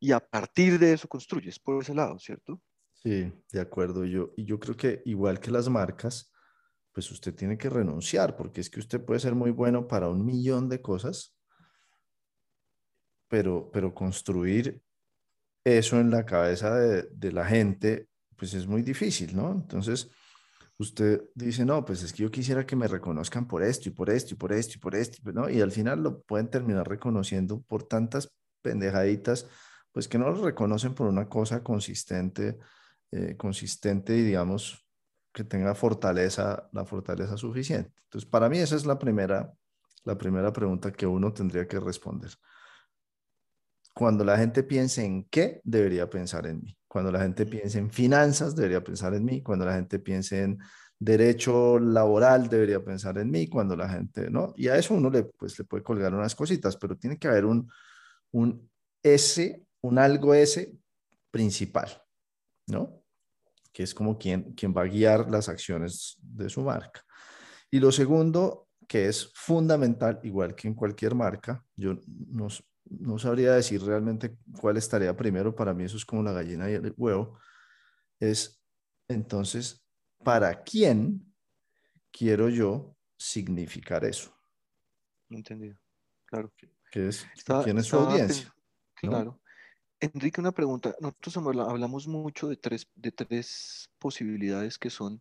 Y 0.00 0.12
a 0.12 0.20
partir 0.20 0.78
de 0.78 0.92
eso 0.92 1.08
construyes 1.08 1.58
por 1.58 1.82
ese 1.82 1.94
lado, 1.94 2.18
¿cierto? 2.18 2.60
Sí, 2.92 3.32
de 3.52 3.60
acuerdo. 3.60 4.04
Yo, 4.04 4.32
y 4.36 4.44
yo 4.44 4.58
creo 4.58 4.76
que 4.76 5.02
igual 5.04 5.40
que 5.40 5.50
las 5.50 5.68
marcas, 5.68 6.32
pues 6.92 7.10
usted 7.10 7.34
tiene 7.34 7.56
que 7.56 7.70
renunciar, 7.70 8.36
porque 8.36 8.60
es 8.60 8.70
que 8.70 8.80
usted 8.80 9.04
puede 9.04 9.20
ser 9.20 9.34
muy 9.34 9.50
bueno 9.50 9.86
para 9.86 10.08
un 10.08 10.24
millón 10.24 10.68
de 10.68 10.80
cosas, 10.80 11.36
pero, 13.28 13.70
pero 13.72 13.94
construir 13.94 14.80
eso 15.64 16.00
en 16.00 16.10
la 16.10 16.24
cabeza 16.24 16.74
de, 16.76 17.32
la 17.32 17.44
gente, 17.44 18.08
pues 18.36 18.54
es 18.54 18.66
muy 18.66 18.82
difícil, 18.82 19.36
¿no? 19.36 19.52
Entonces, 19.52 20.10
usted 20.78 21.22
dice, 21.34 21.64
no, 21.64 21.84
pues 21.84 22.02
es 22.02 22.12
que 22.12 22.22
yo 22.22 22.30
quisiera 22.30 22.64
que 22.66 22.76
me 22.76 22.88
reconozcan 22.88 23.46
por 23.46 23.62
esto 23.62 23.88
y 23.88 23.92
por 23.92 24.10
esto 24.10 24.34
y 24.34 24.36
por 24.36 24.52
esto 24.52 24.74
y 24.76 24.78
por 24.78 24.94
esto, 24.94 25.32
¿no? 25.32 25.50
Y 25.50 25.60
al 25.60 25.72
final 25.72 26.02
lo 26.02 26.22
pueden 26.22 26.48
terminar 26.48 26.88
reconociendo 26.88 27.60
por 27.62 27.86
tantas 27.86 28.32
pendejaditas, 28.62 29.46
pues 29.92 30.08
que 30.08 30.18
no 30.18 30.30
lo 30.30 30.44
reconocen 30.44 30.94
por 30.94 31.06
una 31.06 31.28
cosa 31.28 31.62
consistente, 31.62 32.58
eh, 33.10 33.36
consistente 33.36 34.16
y 34.16 34.22
digamos 34.22 34.87
que 35.38 35.44
tenga 35.44 35.72
fortaleza, 35.72 36.68
la 36.72 36.84
fortaleza 36.84 37.36
suficiente. 37.36 37.92
Entonces, 38.02 38.28
para 38.28 38.48
mí 38.48 38.58
esa 38.58 38.74
es 38.74 38.84
la 38.84 38.98
primera, 38.98 39.54
la 40.02 40.18
primera 40.18 40.52
pregunta 40.52 40.90
que 40.90 41.06
uno 41.06 41.32
tendría 41.32 41.68
que 41.68 41.78
responder. 41.78 42.32
Cuando 43.94 44.24
la 44.24 44.36
gente 44.36 44.64
piense 44.64 45.04
en 45.04 45.28
qué, 45.30 45.60
debería 45.62 46.10
pensar 46.10 46.44
en 46.48 46.60
mí. 46.60 46.76
Cuando 46.88 47.12
la 47.12 47.20
gente 47.20 47.46
piense 47.46 47.78
en 47.78 47.88
finanzas, 47.88 48.56
debería 48.56 48.82
pensar 48.82 49.14
en 49.14 49.24
mí. 49.24 49.40
Cuando 49.40 49.64
la 49.64 49.74
gente 49.74 50.00
piense 50.00 50.42
en 50.42 50.58
derecho 50.98 51.78
laboral, 51.78 52.48
debería 52.48 52.84
pensar 52.84 53.16
en 53.18 53.30
mí. 53.30 53.46
Cuando 53.46 53.76
la 53.76 53.88
gente, 53.88 54.30
¿no? 54.30 54.54
Y 54.56 54.66
a 54.66 54.76
eso 54.76 54.94
uno 54.94 55.08
le, 55.08 55.22
pues, 55.22 55.56
le 55.56 55.64
puede 55.64 55.84
colgar 55.84 56.12
unas 56.14 56.34
cositas, 56.34 56.76
pero 56.76 56.96
tiene 56.96 57.16
que 57.16 57.28
haber 57.28 57.44
un, 57.44 57.70
un 58.32 58.68
S, 59.04 59.64
un 59.82 59.98
algo 60.00 60.34
S 60.34 60.76
principal, 61.30 62.02
¿no? 62.66 62.97
Que 63.78 63.84
es 63.84 63.94
como 63.94 64.18
quien, 64.18 64.54
quien 64.54 64.74
va 64.76 64.82
a 64.82 64.86
guiar 64.86 65.30
las 65.30 65.48
acciones 65.48 66.18
de 66.20 66.50
su 66.50 66.62
marca. 66.62 67.04
Y 67.70 67.78
lo 67.78 67.92
segundo, 67.92 68.66
que 68.88 69.06
es 69.06 69.30
fundamental, 69.36 70.18
igual 70.24 70.56
que 70.56 70.66
en 70.66 70.74
cualquier 70.74 71.14
marca, 71.14 71.64
yo 71.76 71.94
nos, 72.26 72.64
no 72.86 73.20
sabría 73.20 73.52
decir 73.52 73.80
realmente 73.80 74.36
cuál 74.60 74.78
estaría 74.78 75.16
primero, 75.16 75.54
para 75.54 75.74
mí 75.74 75.84
eso 75.84 75.96
es 75.96 76.04
como 76.04 76.24
la 76.24 76.32
gallina 76.32 76.68
y 76.68 76.74
el 76.74 76.92
huevo, 76.96 77.38
es 78.18 78.60
entonces, 79.06 79.86
¿para 80.24 80.60
quién 80.64 81.32
quiero 82.10 82.48
yo 82.48 82.96
significar 83.16 84.04
eso? 84.04 84.34
Entendido, 85.30 85.78
claro. 86.24 86.52
¿Qué 86.90 87.06
es, 87.06 87.24
¿Quién 87.62 87.78
es 87.78 87.86
su 87.86 87.96
audiencia? 87.96 88.52
Claro. 88.96 89.40
Enrique, 90.00 90.40
una 90.40 90.52
pregunta. 90.52 90.94
Nosotros 91.00 91.36
hablamos 91.36 92.06
mucho 92.06 92.48
de 92.48 92.56
tres, 92.56 92.88
de 92.94 93.10
tres 93.10 93.90
posibilidades 93.98 94.78
que 94.78 94.90
son, 94.90 95.20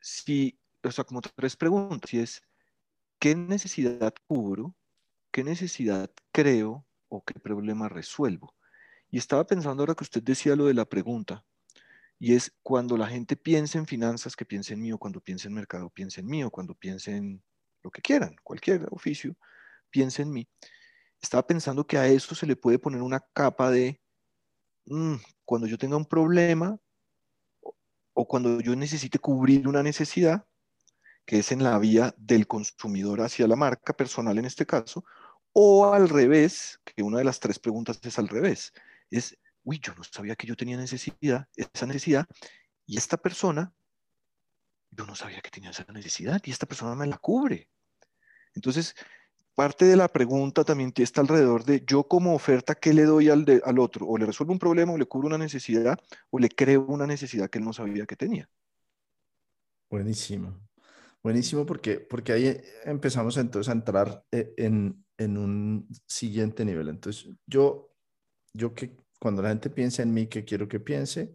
si, 0.00 0.58
o 0.82 0.90
sea, 0.90 1.04
como 1.04 1.20
tres 1.22 1.56
preguntas, 1.56 2.12
y 2.12 2.20
es, 2.20 2.42
¿qué 3.18 3.34
necesidad 3.34 4.14
cubro? 4.26 4.74
¿Qué 5.30 5.42
necesidad 5.42 6.10
creo 6.32 6.86
o 7.08 7.24
qué 7.24 7.34
problema 7.40 7.88
resuelvo? 7.88 8.54
Y 9.10 9.18
estaba 9.18 9.46
pensando 9.46 9.82
ahora 9.82 9.94
que 9.94 10.04
usted 10.04 10.22
decía 10.22 10.54
lo 10.54 10.66
de 10.66 10.74
la 10.74 10.84
pregunta, 10.84 11.44
y 12.18 12.34
es 12.34 12.54
cuando 12.62 12.96
la 12.96 13.06
gente 13.06 13.36
piensa 13.36 13.78
en 13.78 13.86
finanzas, 13.86 14.36
que 14.36 14.44
piense 14.44 14.74
en 14.74 14.82
mí, 14.82 14.92
o 14.92 14.98
cuando 14.98 15.20
piense 15.20 15.48
en 15.48 15.54
mercado, 15.54 15.90
piense 15.90 16.20
en 16.20 16.26
mí, 16.26 16.44
o 16.44 16.50
cuando 16.50 16.74
piense 16.74 17.16
en 17.16 17.42
lo 17.82 17.90
que 17.90 18.02
quieran, 18.02 18.36
cualquier 18.42 18.86
oficio, 18.90 19.36
piense 19.90 20.22
en 20.22 20.32
mí. 20.32 20.48
Estaba 21.20 21.46
pensando 21.46 21.86
que 21.86 21.98
a 21.98 22.06
eso 22.06 22.34
se 22.34 22.46
le 22.46 22.56
puede 22.56 22.78
poner 22.78 23.02
una 23.02 23.20
capa 23.32 23.70
de, 23.70 24.00
mm, 24.86 25.16
cuando 25.44 25.66
yo 25.66 25.78
tenga 25.78 25.96
un 25.96 26.06
problema, 26.06 26.78
o 28.18 28.26
cuando 28.26 28.60
yo 28.60 28.74
necesite 28.74 29.18
cubrir 29.18 29.68
una 29.68 29.82
necesidad, 29.82 30.46
que 31.26 31.40
es 31.40 31.52
en 31.52 31.62
la 31.62 31.78
vía 31.78 32.14
del 32.16 32.46
consumidor 32.46 33.20
hacia 33.20 33.46
la 33.46 33.56
marca 33.56 33.94
personal 33.94 34.38
en 34.38 34.46
este 34.46 34.64
caso, 34.64 35.04
o 35.52 35.92
al 35.92 36.08
revés, 36.08 36.80
que 36.84 37.02
una 37.02 37.18
de 37.18 37.24
las 37.24 37.40
tres 37.40 37.58
preguntas 37.58 37.98
es 38.02 38.18
al 38.18 38.28
revés, 38.28 38.72
es, 39.10 39.36
uy, 39.64 39.80
yo 39.80 39.94
no 39.94 40.04
sabía 40.04 40.36
que 40.36 40.46
yo 40.46 40.56
tenía 40.56 40.76
necesidad, 40.76 41.48
esa 41.56 41.86
necesidad, 41.86 42.26
y 42.86 42.96
esta 42.96 43.16
persona, 43.16 43.74
yo 44.90 45.04
no 45.04 45.14
sabía 45.14 45.40
que 45.40 45.50
tenía 45.50 45.70
esa 45.70 45.84
necesidad, 45.92 46.40
y 46.44 46.50
esta 46.50 46.66
persona 46.66 46.94
me 46.94 47.06
la 47.06 47.18
cubre. 47.18 47.68
Entonces, 48.54 48.94
parte 49.56 49.86
de 49.86 49.96
la 49.96 50.06
pregunta 50.06 50.62
también 50.62 50.92
está 50.96 51.22
alrededor 51.22 51.64
de 51.64 51.82
yo 51.84 52.04
como 52.04 52.34
oferta, 52.34 52.76
¿qué 52.76 52.94
le 52.94 53.04
doy 53.04 53.30
al, 53.30 53.44
al 53.64 53.78
otro? 53.80 54.06
O 54.06 54.16
le 54.16 54.26
resuelvo 54.26 54.52
un 54.52 54.60
problema, 54.60 54.92
o 54.92 54.98
le 54.98 55.06
cubro 55.06 55.26
una 55.26 55.38
necesidad, 55.38 55.98
o 56.30 56.38
le 56.38 56.48
creo 56.48 56.86
una 56.86 57.06
necesidad 57.06 57.50
que 57.50 57.58
él 57.58 57.64
no 57.64 57.72
sabía 57.72 58.06
que 58.06 58.14
tenía. 58.14 58.48
Buenísimo. 59.90 60.60
Buenísimo 61.22 61.66
porque, 61.66 61.98
porque 61.98 62.32
ahí 62.32 62.60
empezamos 62.84 63.36
entonces 63.36 63.68
a 63.68 63.72
entrar 63.72 64.22
eh, 64.30 64.54
en, 64.56 65.04
en 65.18 65.36
un 65.36 65.88
siguiente 66.06 66.64
nivel. 66.64 66.88
Entonces, 66.88 67.34
yo, 67.46 67.90
yo 68.52 68.74
que 68.74 68.96
cuando 69.18 69.42
la 69.42 69.48
gente 69.48 69.70
piensa 69.70 70.02
en 70.02 70.12
mí, 70.12 70.26
¿qué 70.26 70.44
quiero 70.44 70.68
que 70.68 70.78
piense? 70.78 71.34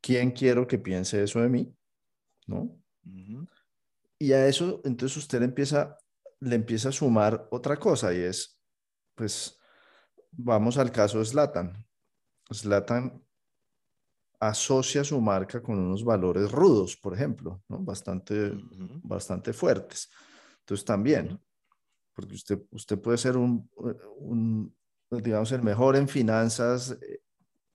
¿Quién 0.00 0.30
quiero 0.30 0.66
que 0.66 0.78
piense 0.78 1.22
eso 1.22 1.40
de 1.40 1.48
mí? 1.48 1.74
¿No? 2.46 2.80
Y 4.18 4.32
a 4.32 4.46
eso, 4.46 4.80
entonces 4.84 5.16
usted 5.18 5.42
empieza, 5.42 5.98
le 6.40 6.54
empieza 6.54 6.90
a 6.90 6.92
sumar 6.92 7.48
otra 7.50 7.76
cosa 7.76 8.12
y 8.12 8.18
es, 8.18 8.60
pues, 9.14 9.58
vamos 10.30 10.78
al 10.78 10.92
caso 10.92 11.18
de 11.18 11.24
Slatan. 11.24 11.86
Slatan 12.50 13.22
asocia 14.40 15.02
su 15.02 15.20
marca 15.20 15.60
con 15.60 15.78
unos 15.78 16.04
valores 16.04 16.50
rudos, 16.50 16.96
por 16.96 17.14
ejemplo, 17.14 17.62
¿no? 17.68 17.78
bastante, 17.80 18.52
bastante 19.02 19.52
fuertes. 19.52 20.08
Entonces 20.60 20.84
también, 20.84 21.40
porque 22.14 22.34
usted, 22.34 22.62
usted 22.70 22.98
puede 23.00 23.18
ser 23.18 23.36
un, 23.36 23.68
un, 24.16 24.76
digamos, 25.10 25.50
el 25.52 25.62
mejor 25.62 25.96
en 25.96 26.08
finanzas 26.08 26.96
eh, 27.02 27.20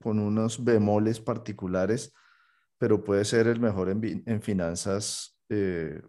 con 0.00 0.18
unos 0.18 0.62
bemoles 0.62 1.20
particulares, 1.20 2.12
pero 2.78 3.02
puede 3.02 3.24
ser 3.24 3.46
el 3.46 3.60
mejor 3.60 3.90
en, 3.90 4.22
en 4.26 4.42
finanzas 4.42 5.38
eh, 5.48 6.00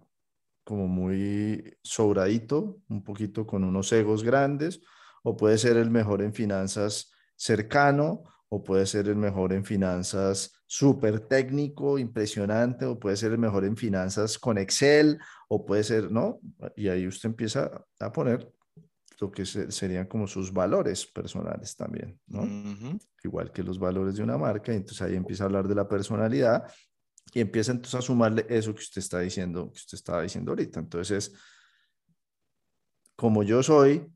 como 0.66 0.88
muy 0.88 1.78
sobradito, 1.82 2.82
un 2.90 3.04
poquito 3.04 3.48
con 3.48 3.64
unos 3.64 3.92
egos 3.94 4.24
grandes, 4.24 4.82
o 5.24 5.38
puede 5.38 5.58
ser 5.58 5.78
el 5.78 5.90
mejor 5.90 6.22
en 6.22 6.34
finanzas 6.34 7.14
cercano, 7.38 8.24
o 8.50 8.64
puede 8.64 8.86
ser 8.86 9.08
el 9.08 9.16
mejor 9.16 9.54
en 9.54 9.64
finanzas 9.64 10.64
súper 10.66 11.22
técnico, 11.22 11.98
impresionante, 12.00 12.86
o 12.86 13.00
puede 13.00 13.16
ser 13.16 13.32
el 13.32 13.38
mejor 13.38 13.64
en 13.64 13.78
finanzas 13.78 14.38
con 14.38 14.58
Excel, 14.58 15.20
o 15.48 15.66
puede 15.66 15.84
ser, 15.84 16.12
¿no? 16.12 16.40
Y 16.76 16.90
ahí 16.90 17.08
usted 17.08 17.30
empieza 17.30 17.86
a 18.00 18.12
poner 18.12 18.52
lo 19.20 19.32
que 19.32 19.46
serían 19.46 20.08
como 20.08 20.28
sus 20.28 20.52
valores 20.52 21.06
personales 21.06 21.76
también, 21.76 22.20
¿no? 22.28 22.44
Igual 23.24 23.52
que 23.52 23.64
los 23.64 23.80
valores 23.80 24.16
de 24.16 24.24
una 24.24 24.38
marca, 24.38 24.74
entonces 24.74 25.02
ahí 25.02 25.16
empieza 25.16 25.44
a 25.44 25.48
hablar 25.48 25.68
de 25.68 25.76
la 25.76 25.88
personalidad 25.88 26.66
y 27.36 27.42
empieza 27.42 27.74
entonces 27.74 28.00
a 28.00 28.02
sumarle 28.02 28.46
eso 28.48 28.74
que 28.74 28.80
usted 28.80 29.00
está 29.00 29.20
diciendo, 29.20 29.70
que 29.70 29.78
usted 29.78 29.98
estaba 29.98 30.22
diciendo 30.22 30.54
ahorita. 30.54 30.80
Entonces, 30.80 31.34
como 33.14 33.44
yo 33.44 33.62
soy 33.62 34.08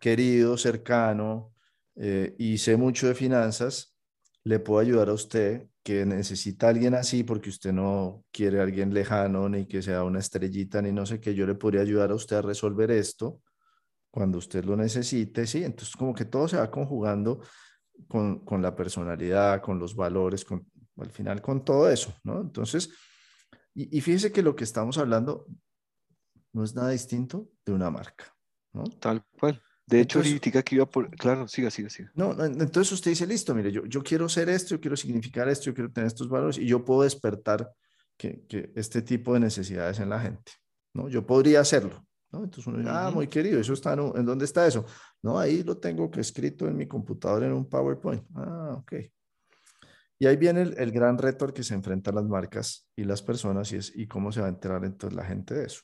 querido, 0.00 0.56
cercano 0.56 1.52
eh, 1.96 2.34
y 2.38 2.56
sé 2.56 2.78
mucho 2.78 3.08
de 3.08 3.14
finanzas, 3.14 3.94
le 4.42 4.58
puedo 4.58 4.80
ayudar 4.80 5.10
a 5.10 5.12
usted 5.12 5.66
que 5.82 6.06
necesita 6.06 6.70
alguien 6.70 6.94
así 6.94 7.24
porque 7.24 7.50
usted 7.50 7.74
no 7.74 8.24
quiere 8.32 8.62
alguien 8.62 8.94
lejano 8.94 9.46
ni 9.50 9.66
que 9.66 9.82
sea 9.82 10.02
una 10.02 10.20
estrellita 10.20 10.80
ni 10.80 10.92
no 10.92 11.04
sé 11.04 11.20
qué, 11.20 11.34
yo 11.34 11.46
le 11.46 11.56
podría 11.56 11.82
ayudar 11.82 12.10
a 12.10 12.14
usted 12.14 12.36
a 12.36 12.42
resolver 12.42 12.90
esto 12.90 13.42
cuando 14.10 14.38
usted 14.38 14.64
lo 14.64 14.76
necesite, 14.76 15.46
sí, 15.46 15.62
entonces 15.62 15.94
como 15.94 16.14
que 16.14 16.24
todo 16.24 16.48
se 16.48 16.56
va 16.56 16.70
conjugando 16.70 17.40
con, 18.06 18.46
con 18.46 18.62
la 18.62 18.74
personalidad, 18.74 19.60
con 19.60 19.78
los 19.78 19.94
valores, 19.94 20.46
con, 20.46 20.66
al 20.98 21.10
final 21.10 21.40
con 21.40 21.64
todo 21.64 21.90
eso, 21.90 22.14
¿no? 22.24 22.40
Entonces, 22.40 22.90
y, 23.74 23.96
y, 23.96 24.00
fíjese 24.00 24.32
que 24.32 24.42
lo 24.42 24.56
que 24.56 24.64
estamos 24.64 24.98
hablando 24.98 25.46
no 26.52 26.64
es 26.64 26.74
nada 26.74 26.90
distinto 26.90 27.48
de 27.64 27.72
una 27.72 27.90
marca, 27.90 28.34
¿no? 28.72 28.84
Tal 28.84 29.24
cual. 29.38 29.62
De 29.88 30.00
hecho, 30.00 30.18
ahorita 30.18 30.62
que 30.62 30.74
iba 30.74 30.84
por... 30.84 31.10
Claro, 31.16 31.48
siga, 31.48 31.70
siga, 31.70 31.88
siga. 31.88 32.12
No, 32.14 32.32
entonces 32.44 32.92
usted 32.92 33.12
dice, 33.12 33.26
listo, 33.26 33.54
mire, 33.54 33.72
yo, 33.72 33.86
yo 33.86 34.02
quiero 34.02 34.28
ser 34.28 34.50
esto, 34.50 34.74
yo 34.74 34.80
quiero 34.80 34.96
significar 34.98 35.48
esto, 35.48 35.66
yo 35.66 35.74
quiero 35.74 35.90
tener 35.90 36.08
estos 36.08 36.28
valores 36.28 36.58
y 36.58 36.66
yo 36.66 36.84
puedo 36.84 37.02
despertar 37.02 37.70
que, 38.18 38.44
que 38.46 38.70
este 38.74 39.00
tipo 39.00 39.32
de 39.32 39.40
necesidades 39.40 39.98
en 40.00 40.10
la 40.10 40.20
gente, 40.20 40.52
¿no? 40.92 41.08
Yo 41.08 41.26
podría 41.26 41.60
hacerlo, 41.60 42.04
¿no? 42.30 42.44
Entonces 42.44 42.66
uno 42.66 42.78
dice, 42.78 42.90
ah, 42.92 43.10
muy 43.14 43.28
querido, 43.28 43.58
¿eso 43.58 43.72
está 43.72 43.94
en, 43.94 44.12
en, 44.14 44.26
dónde 44.26 44.44
está 44.44 44.66
eso? 44.66 44.84
No, 45.22 45.38
ahí 45.38 45.62
lo 45.62 45.78
tengo 45.78 46.10
que 46.10 46.20
escrito 46.20 46.68
en 46.68 46.76
mi 46.76 46.86
computadora 46.86 47.46
en 47.46 47.54
un 47.54 47.66
PowerPoint. 47.66 48.24
Ah, 48.34 48.74
ok. 48.76 48.92
Y 50.18 50.26
ahí 50.26 50.36
viene 50.36 50.62
el, 50.62 50.78
el 50.78 50.90
gran 50.90 51.16
reto 51.16 51.44
al 51.44 51.52
que 51.52 51.62
se 51.62 51.74
enfrentan 51.74 52.16
las 52.16 52.24
marcas 52.24 52.88
y 52.96 53.04
las 53.04 53.22
personas 53.22 53.72
y 53.72 53.76
es, 53.76 53.92
¿y 53.94 54.06
cómo 54.06 54.32
se 54.32 54.40
va 54.40 54.46
a 54.46 54.50
enterar 54.50 54.84
entonces 54.84 55.16
la 55.16 55.24
gente 55.24 55.54
de 55.54 55.66
eso? 55.66 55.82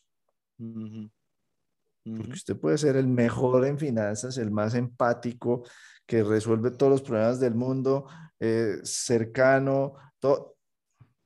Porque 2.04 2.32
usted 2.32 2.56
puede 2.56 2.76
ser 2.76 2.96
el 2.96 3.06
mejor 3.06 3.64
en 3.64 3.78
finanzas, 3.78 4.36
el 4.36 4.50
más 4.50 4.74
empático, 4.74 5.64
que 6.06 6.22
resuelve 6.22 6.70
todos 6.70 6.92
los 6.92 7.02
problemas 7.02 7.40
del 7.40 7.54
mundo, 7.54 8.06
eh, 8.38 8.78
cercano, 8.82 9.94
todo, 10.18 10.56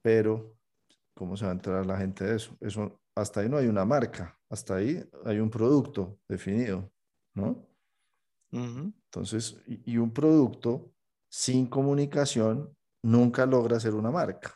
pero 0.01 0.55
¿cómo 1.15 1.37
se 1.37 1.45
va 1.45 1.51
a 1.51 1.55
enterar 1.55 1.85
la 1.85 1.99
gente 1.99 2.25
de 2.25 2.37
eso? 2.37 2.57
Eso 2.61 3.01
hasta 3.15 3.41
ahí 3.41 3.49
no 3.49 3.57
hay 3.57 3.67
una 3.67 3.85
marca, 3.85 4.39
hasta 4.49 4.77
ahí 4.77 5.05
hay 5.25 5.41
un 5.41 5.51
producto 5.51 6.21
definido, 6.29 6.91
¿no? 7.35 7.67
Entonces, 8.51 9.61
y, 9.67 9.93
y, 9.93 9.99
un 9.99 10.11
producto 10.11 10.91
sin 11.29 11.67
comunicación 11.67 12.75
nunca 13.03 13.47
logra 13.47 13.81
ser 13.81 13.95
una 13.95 14.11
marca, 14.11 14.55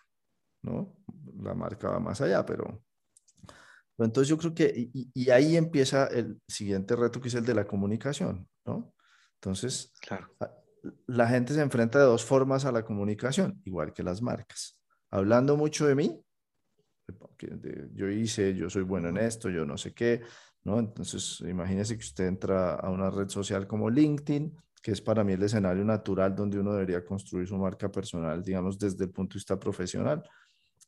¿no? 0.63 0.97
La 1.41 1.55
marca 1.55 1.91
va 1.91 2.01
más 2.01 2.21
allá, 2.21 2.45
pero... 2.45 2.85
Entonces 3.99 4.29
yo 4.29 4.39
creo 4.39 4.55
que, 4.55 4.73
y, 4.75 5.11
y 5.15 5.31
ahí 5.31 5.57
empieza 5.57 6.07
el 6.07 6.41
siguiente 6.49 6.97
reto 6.97 7.21
que 7.21 7.29
es 7.29 7.35
el 7.35 7.45
de 7.45 7.55
la 7.55 7.67
comunicación, 7.67 8.49
¿no? 8.65 8.95
Entonces, 9.35 9.93
claro. 10.01 10.35
la 11.07 11.29
gente 11.29 11.53
se 11.53 11.61
enfrenta 11.61 11.99
de 11.99 12.05
dos 12.05 12.25
formas 12.25 12.64
a 12.64 12.73
la 12.73 12.85
comunicación, 12.85 13.61
igual 13.64 13.93
que 13.93 14.03
las 14.03 14.23
marcas. 14.23 14.81
Hablando 15.11 15.57
mucho 15.57 15.87
de 15.87 15.95
mí, 15.95 16.25
yo 17.93 18.09
hice, 18.09 18.55
yo 18.55 18.71
soy 18.71 18.83
bueno 18.83 19.09
en 19.09 19.19
esto, 19.19 19.51
yo 19.51 19.66
no 19.66 19.77
sé 19.77 19.93
qué, 19.93 20.23
¿no? 20.62 20.79
Entonces, 20.79 21.40
imagínese 21.40 21.97
que 21.97 22.05
usted 22.05 22.27
entra 22.27 22.75
a 22.75 22.88
una 22.90 23.11
red 23.11 23.29
social 23.29 23.66
como 23.66 23.90
LinkedIn, 23.90 24.57
que 24.83 24.90
es 24.90 25.01
para 25.01 25.23
mí 25.23 25.33
el 25.33 25.42
escenario 25.42 25.85
natural 25.85 26.35
donde 26.35 26.59
uno 26.59 26.73
debería 26.73 27.05
construir 27.05 27.47
su 27.47 27.57
marca 27.57 27.90
personal, 27.90 28.42
digamos, 28.42 28.79
desde 28.79 29.05
el 29.05 29.11
punto 29.11 29.35
de 29.35 29.38
vista 29.38 29.59
profesional. 29.59 30.23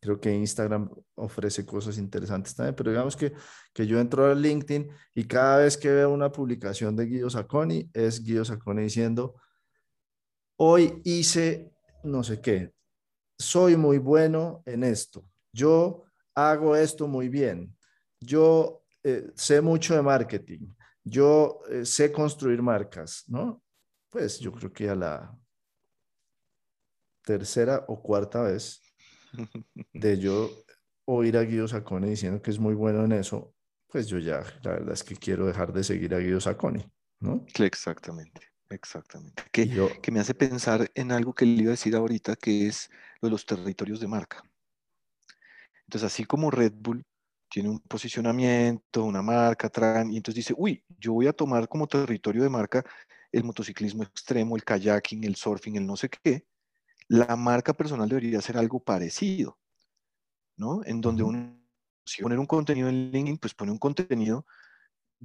Creo 0.00 0.20
que 0.20 0.35
Instagram 0.35 0.90
ofrece 1.14 1.64
cosas 1.64 1.96
interesantes 1.96 2.54
también, 2.54 2.74
pero 2.74 2.90
digamos 2.90 3.16
que, 3.16 3.33
que 3.72 3.87
yo 3.87 3.98
entro 4.00 4.26
a 4.26 4.35
LinkedIn 4.35 4.90
y 5.14 5.24
cada 5.24 5.59
vez 5.59 5.78
que 5.78 5.90
veo 5.90 6.11
una 6.11 6.30
publicación 6.30 6.96
de 6.96 7.07
Guido 7.07 7.30
Sacconi, 7.30 7.88
es 7.94 8.22
Guido 8.22 8.44
Sacconi 8.44 8.83
diciendo, 8.83 9.37
hoy 10.57 11.00
hice 11.04 11.72
no 12.02 12.22
sé 12.22 12.40
qué, 12.40 12.74
soy 13.38 13.76
muy 13.76 13.98
bueno 13.98 14.62
en 14.66 14.85
esto, 14.85 15.24
yo 15.52 16.04
hago 16.35 16.76
esto 16.76 17.07
muy 17.09 17.28
bien, 17.28 17.74
yo 18.20 18.83
eh, 19.02 19.30
sé 19.35 19.62
mucho 19.62 19.94
de 19.94 20.02
marketing, 20.02 20.74
yo 21.02 21.61
eh, 21.70 21.87
sé 21.87 22.12
construir 22.12 22.61
marcas, 22.61 23.24
¿no? 23.26 23.63
Pues 24.14 24.38
yo 24.38 24.53
creo 24.53 24.72
que 24.72 24.88
a 24.88 24.94
la 24.94 25.37
tercera 27.24 27.85
o 27.88 28.00
cuarta 28.00 28.42
vez 28.42 28.81
de 29.92 30.18
yo 30.20 30.48
oír 31.05 31.37
a 31.37 31.42
Guido 31.42 31.66
Sacconi 31.66 32.11
diciendo 32.11 32.40
que 32.40 32.53
es 32.53 32.61
muy 32.61 32.74
bueno 32.74 33.05
en 33.05 33.11
eso, 33.11 33.57
pues 33.88 34.07
yo 34.07 34.20
ya, 34.20 34.44
la 34.62 34.70
verdad 34.70 34.92
es 34.92 35.03
que 35.03 35.16
quiero 35.16 35.46
dejar 35.46 35.72
de 35.72 35.83
seguir 35.83 36.14
a 36.14 36.20
Guido 36.20 36.40
Sacconi, 36.40 36.88
¿no? 37.18 37.44
Exactamente, 37.59 38.42
exactamente. 38.70 39.42
Que, 39.50 39.66
yo, 39.66 39.88
que 40.00 40.12
me 40.12 40.20
hace 40.20 40.33
pensar 40.33 40.88
en 40.94 41.11
algo 41.11 41.35
que 41.35 41.44
le 41.44 41.62
iba 41.62 41.70
a 41.70 41.72
decir 41.72 41.96
ahorita, 41.96 42.37
que 42.37 42.68
es 42.68 42.90
lo 43.20 43.27
de 43.27 43.33
los 43.33 43.44
territorios 43.44 43.98
de 43.98 44.07
marca. 44.07 44.44
Entonces, 45.88 46.07
así 46.07 46.24
como 46.24 46.53
Red 46.53 46.74
Bull 46.77 47.05
tiene 47.50 47.68
un 47.68 47.81
posicionamiento, 47.81 49.03
una 49.03 49.22
marca, 49.22 49.68
tran, 49.68 50.12
y 50.12 50.18
entonces 50.18 50.37
dice, 50.37 50.55
uy, 50.57 50.85
yo 51.00 51.14
voy 51.14 51.27
a 51.27 51.33
tomar 51.33 51.68
como 51.68 51.88
territorio 51.88 52.44
de 52.44 52.48
marca 52.48 52.85
el 53.35 53.44
motociclismo 53.44 54.03
extremo, 54.03 54.57
el 54.57 54.64
kayaking, 54.64 55.25
el 55.25 55.37
surfing, 55.37 55.77
el 55.77 55.87
no 55.87 55.97
sé 55.97 56.09
qué, 56.09 56.47
la 57.09 57.37
marca 57.37 57.75
personal 57.75 58.09
debería 58.09 58.40
ser 58.40 58.57
algo 58.57 58.81
parecido, 58.81 59.59
¿no? 60.57 60.83
En 60.85 61.01
donde 61.01 61.23
uno, 61.23 61.61
si 62.05 62.23
poner 62.23 62.38
un 62.38 62.47
contenido 62.47 62.88
en 62.88 63.11
LinkedIn, 63.11 63.38
pues 63.38 63.55
pone 63.55 63.73
un 63.73 63.79
contenido 63.79 64.47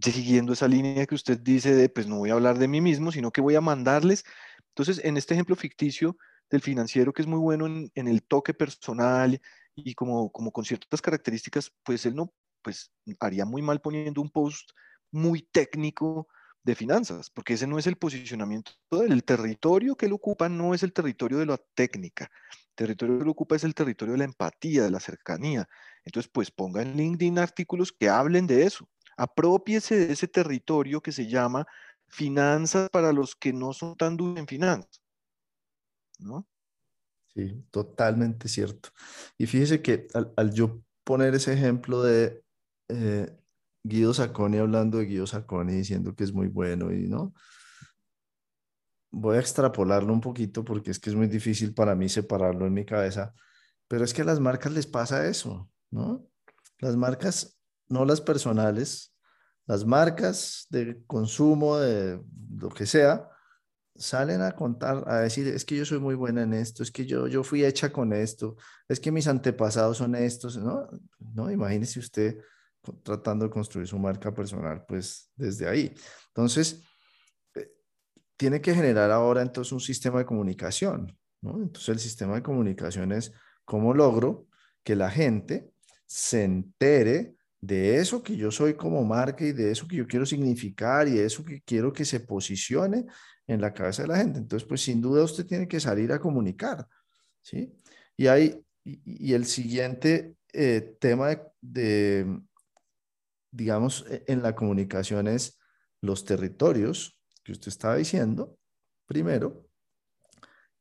siguiendo 0.01 0.53
esa 0.53 0.67
línea 0.67 1.05
que 1.05 1.15
usted 1.15 1.39
dice 1.39 1.75
de, 1.75 1.89
pues 1.89 2.07
no 2.07 2.17
voy 2.17 2.29
a 2.29 2.33
hablar 2.33 2.57
de 2.57 2.67
mí 2.67 2.81
mismo, 2.81 3.11
sino 3.11 3.31
que 3.31 3.41
voy 3.41 3.55
a 3.55 3.61
mandarles. 3.61 4.23
Entonces, 4.69 5.03
en 5.03 5.17
este 5.17 5.33
ejemplo 5.33 5.55
ficticio 5.55 6.17
del 6.49 6.61
financiero, 6.61 7.13
que 7.13 7.21
es 7.21 7.27
muy 7.27 7.39
bueno 7.39 7.65
en, 7.67 7.91
en 7.95 8.07
el 8.07 8.23
toque 8.23 8.53
personal 8.53 9.41
y 9.75 9.93
como, 9.93 10.31
como 10.31 10.51
con 10.51 10.65
ciertas 10.65 11.01
características, 11.01 11.71
pues 11.83 12.05
él 12.05 12.15
no, 12.15 12.33
pues 12.61 12.91
haría 13.19 13.45
muy 13.45 13.61
mal 13.61 13.81
poniendo 13.81 14.21
un 14.21 14.29
post 14.29 14.71
muy 15.11 15.41
técnico 15.41 16.27
de 16.63 16.75
finanzas, 16.75 17.29
porque 17.29 17.53
ese 17.53 17.67
no 17.67 17.79
es 17.79 17.87
el 17.87 17.95
posicionamiento 17.95 18.71
del 18.91 19.23
territorio 19.23 19.95
que 19.95 20.05
él 20.07 20.13
ocupa, 20.13 20.49
no 20.49 20.73
es 20.73 20.83
el 20.83 20.93
territorio 20.93 21.37
de 21.37 21.45
la 21.45 21.57
técnica. 21.73 22.29
El 22.51 22.75
territorio 22.75 23.19
que 23.19 23.25
lo 23.25 23.31
ocupa 23.31 23.55
es 23.55 23.63
el 23.63 23.73
territorio 23.73 24.13
de 24.13 24.19
la 24.19 24.25
empatía, 24.25 24.83
de 24.83 24.91
la 24.91 24.99
cercanía. 24.99 25.67
Entonces, 26.03 26.29
pues 26.33 26.51
ponga 26.51 26.81
en 26.81 26.95
LinkedIn 26.95 27.39
artículos 27.39 27.91
que 27.91 28.09
hablen 28.09 28.47
de 28.47 28.63
eso. 28.63 28.87
Apropiese 29.17 29.95
de 29.95 30.13
ese 30.13 30.27
territorio 30.27 31.01
que 31.01 31.11
se 31.11 31.27
llama 31.27 31.65
finanzas 32.07 32.89
para 32.89 33.13
los 33.13 33.35
que 33.35 33.53
no 33.53 33.73
son 33.73 33.95
tan 33.95 34.17
duros 34.17 34.37
en 34.39 34.47
finanzas. 34.47 35.01
¿No? 36.19 36.47
Sí, 37.33 37.63
totalmente 37.71 38.49
cierto. 38.49 38.89
Y 39.37 39.45
fíjese 39.45 39.81
que 39.81 40.07
al, 40.35 40.53
yo 40.53 40.81
poner 41.03 41.35
ese 41.35 41.53
ejemplo 41.53 42.03
de 42.03 42.43
eh, 42.89 43.37
Guido 43.83 44.13
Sacconi 44.13 44.57
hablando 44.57 44.97
de 44.97 45.05
Guido 45.05 45.27
Sacconi 45.27 45.73
diciendo 45.73 46.15
que 46.15 46.23
es 46.23 46.33
muy 46.33 46.47
bueno 46.47 46.91
y 46.91 47.07
no, 47.07 47.33
voy 49.11 49.37
a 49.37 49.39
extrapolarlo 49.39 50.13
un 50.13 50.21
poquito 50.21 50.63
porque 50.63 50.91
es 50.91 50.99
que 50.99 51.09
es 51.09 51.15
muy 51.15 51.27
difícil 51.27 51.73
para 51.73 51.95
mí 51.95 52.09
separarlo 52.09 52.67
en 52.67 52.73
mi 52.73 52.85
cabeza, 52.85 53.33
pero 53.87 54.03
es 54.03 54.13
que 54.13 54.21
a 54.21 54.25
las 54.25 54.39
marcas 54.39 54.71
les 54.71 54.87
pasa 54.87 55.27
eso, 55.27 55.69
¿no? 55.89 56.25
Las 56.79 56.95
marcas, 56.95 57.57
no 57.87 58.05
las 58.05 58.21
personales, 58.21 59.15
las 59.65 59.85
marcas 59.85 60.67
de 60.69 61.03
consumo, 61.05 61.77
de 61.77 62.21
lo 62.57 62.69
que 62.69 62.85
sea, 62.85 63.29
salen 63.95 64.41
a 64.41 64.53
contar, 64.53 65.03
a 65.07 65.19
decir, 65.19 65.47
es 65.47 65.65
que 65.65 65.75
yo 65.75 65.85
soy 65.85 65.99
muy 65.99 66.15
buena 66.15 66.43
en 66.43 66.53
esto, 66.53 66.83
es 66.83 66.91
que 66.91 67.05
yo, 67.05 67.27
yo 67.27 67.43
fui 67.43 67.65
hecha 67.65 67.91
con 67.91 68.13
esto, 68.13 68.55
es 68.87 68.99
que 68.99 69.11
mis 69.11 69.27
antepasados 69.27 69.97
son 69.97 70.15
estos, 70.15 70.57
¿no? 70.57 70.87
No, 71.19 71.51
imagínese 71.51 71.99
usted 71.99 72.37
tratando 73.03 73.45
de 73.45 73.51
construir 73.51 73.87
su 73.87 73.97
marca 73.97 74.33
personal, 74.33 74.85
pues 74.87 75.31
desde 75.35 75.67
ahí. 75.67 75.93
Entonces, 76.27 76.83
eh, 77.55 77.67
tiene 78.37 78.61
que 78.61 78.73
generar 78.73 79.11
ahora 79.11 79.41
entonces 79.41 79.71
un 79.71 79.79
sistema 79.79 80.19
de 80.19 80.25
comunicación, 80.25 81.17
¿no? 81.41 81.61
Entonces 81.61 81.89
el 81.89 81.99
sistema 81.99 82.35
de 82.35 82.43
comunicación 82.43 83.11
es 83.11 83.31
cómo 83.65 83.93
logro 83.93 84.47
que 84.83 84.95
la 84.95 85.09
gente 85.11 85.71
se 86.05 86.43
entere 86.43 87.35
de 87.61 87.97
eso 87.97 88.23
que 88.23 88.35
yo 88.35 88.51
soy 88.51 88.75
como 88.75 89.03
marca 89.03 89.43
y 89.43 89.51
de 89.51 89.71
eso 89.71 89.87
que 89.87 89.97
yo 89.97 90.07
quiero 90.07 90.25
significar 90.25 91.07
y 91.07 91.11
de 91.11 91.25
eso 91.25 91.43
que 91.43 91.61
quiero 91.61 91.91
que 91.91 92.05
se 92.05 92.21
posicione 92.21 93.05
en 93.47 93.61
la 93.61 93.73
cabeza 93.73 94.03
de 94.03 94.07
la 94.07 94.17
gente. 94.17 94.39
Entonces, 94.39 94.67
pues 94.67 94.81
sin 94.81 95.01
duda 95.01 95.23
usted 95.23 95.45
tiene 95.45 95.67
que 95.67 95.79
salir 95.79 96.11
a 96.11 96.19
comunicar, 96.19 96.87
¿sí? 97.41 97.73
Y 98.15 98.27
hay, 98.27 98.63
y, 98.83 99.33
el 99.33 99.45
siguiente 99.45 100.35
eh, 100.53 100.95
tema 100.99 101.37
de, 101.61 102.41
digamos, 103.51 104.05
e, 104.09 104.23
en 104.27 104.41
la 104.43 104.55
comunicación 104.55 105.27
es 105.27 105.59
los 106.01 106.25
territorios 106.25 107.19
que 107.43 107.51
usted 107.51 107.69
estaba 107.69 107.95
diciendo, 107.95 108.57
primero, 109.05 109.65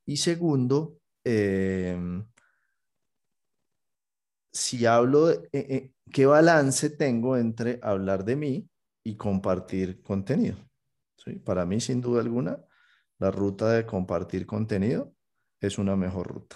y 0.05 0.17
segundo, 0.17 0.99
em, 1.23 2.25
si 4.51 4.85
hablo, 4.85 5.27
de, 5.27 5.35
eh, 5.51 5.67
eh, 5.69 5.93
¿qué 6.11 6.25
balance 6.25 6.89
tengo 6.89 7.37
entre 7.37 7.79
hablar 7.83 8.25
de 8.25 8.35
mí 8.35 8.69
y 9.03 9.15
compartir 9.17 10.01
contenido? 10.01 10.57
Para 11.45 11.65
mí, 11.65 11.79
sin 11.79 12.01
duda 12.01 12.21
alguna, 12.21 12.59
la 13.19 13.31
ruta 13.31 13.71
de 13.71 13.85
compartir 13.85 14.45
contenido 14.45 15.13
es 15.59 15.77
una 15.77 15.95
mejor 15.95 16.27
ruta. 16.27 16.55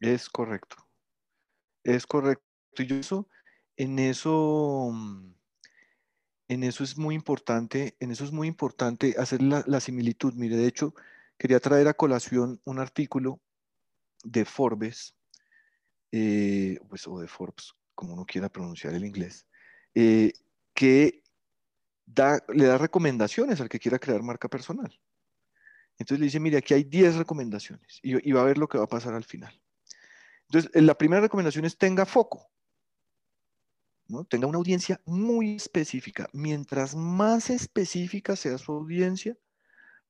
Es 0.00 0.28
correcto. 0.28 0.89
Es 1.84 2.06
correcto. 2.06 2.44
Y 2.78 2.92
eso, 2.94 3.28
en 3.76 3.98
eso, 3.98 4.90
mm, 4.92 5.34
en 6.48 6.64
eso 6.64 6.84
es 6.84 6.96
muy 6.98 7.14
importante, 7.14 7.96
en 8.00 8.10
eso 8.10 8.24
es 8.24 8.32
muy 8.32 8.48
importante 8.48 9.14
hacer 9.18 9.42
la 9.42 9.80
similitud. 9.80 10.34
Mire, 10.34 10.56
de 10.56 10.66
hecho, 10.66 10.94
quería 11.38 11.60
traer 11.60 11.88
a 11.88 11.94
colación 11.94 12.60
un 12.64 12.78
artículo 12.78 13.40
de 14.24 14.44
Forbes, 14.44 15.14
eh, 16.12 16.78
pues, 16.88 17.06
o 17.06 17.18
de 17.18 17.28
Forbes, 17.28 17.72
como 17.94 18.12
uno 18.14 18.26
quiera 18.26 18.48
pronunciar 18.50 18.94
el 18.94 19.04
inglés, 19.04 19.46
eh, 19.94 20.32
que 20.74 21.22
le 22.52 22.64
da 22.66 22.76
recomendaciones 22.76 23.60
al 23.60 23.68
que 23.68 23.78
quiera 23.78 23.98
crear 23.98 24.22
marca 24.22 24.48
personal. 24.48 24.92
Entonces 25.98 26.18
le 26.18 26.26
dice, 26.26 26.40
mire, 26.40 26.58
aquí 26.58 26.74
hay 26.74 26.84
10 26.84 27.16
recomendaciones 27.16 28.00
y 28.02 28.32
va 28.32 28.42
a 28.42 28.44
ver 28.44 28.58
lo 28.58 28.68
que 28.68 28.78
va 28.78 28.84
a 28.84 28.88
pasar 28.88 29.14
al 29.14 29.24
final. 29.24 29.60
Entonces, 30.52 30.82
la 30.82 30.98
primera 30.98 31.22
recomendación 31.22 31.64
es 31.64 31.78
tenga 31.78 32.04
foco. 32.04 32.50
¿no? 34.08 34.24
Tenga 34.24 34.48
una 34.48 34.58
audiencia 34.58 35.00
muy 35.06 35.54
específica. 35.54 36.28
Mientras 36.32 36.96
más 36.96 37.50
específica 37.50 38.34
sea 38.34 38.58
su 38.58 38.72
audiencia, 38.72 39.36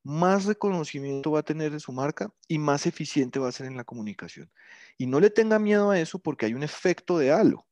más 0.03 0.45
reconocimiento 0.45 1.31
va 1.31 1.41
a 1.41 1.43
tener 1.43 1.71
de 1.71 1.79
su 1.79 1.91
marca 1.91 2.33
y 2.47 2.57
más 2.57 2.87
eficiente 2.87 3.37
va 3.37 3.49
a 3.49 3.51
ser 3.51 3.67
en 3.67 3.77
la 3.77 3.83
comunicación. 3.83 4.51
Y 4.97 5.05
no 5.05 5.19
le 5.19 5.29
tenga 5.29 5.59
miedo 5.59 5.91
a 5.91 5.99
eso 5.99 6.17
porque 6.17 6.47
hay 6.47 6.55
un 6.55 6.63
efecto 6.63 7.19
de 7.19 7.31
halo, 7.31 7.67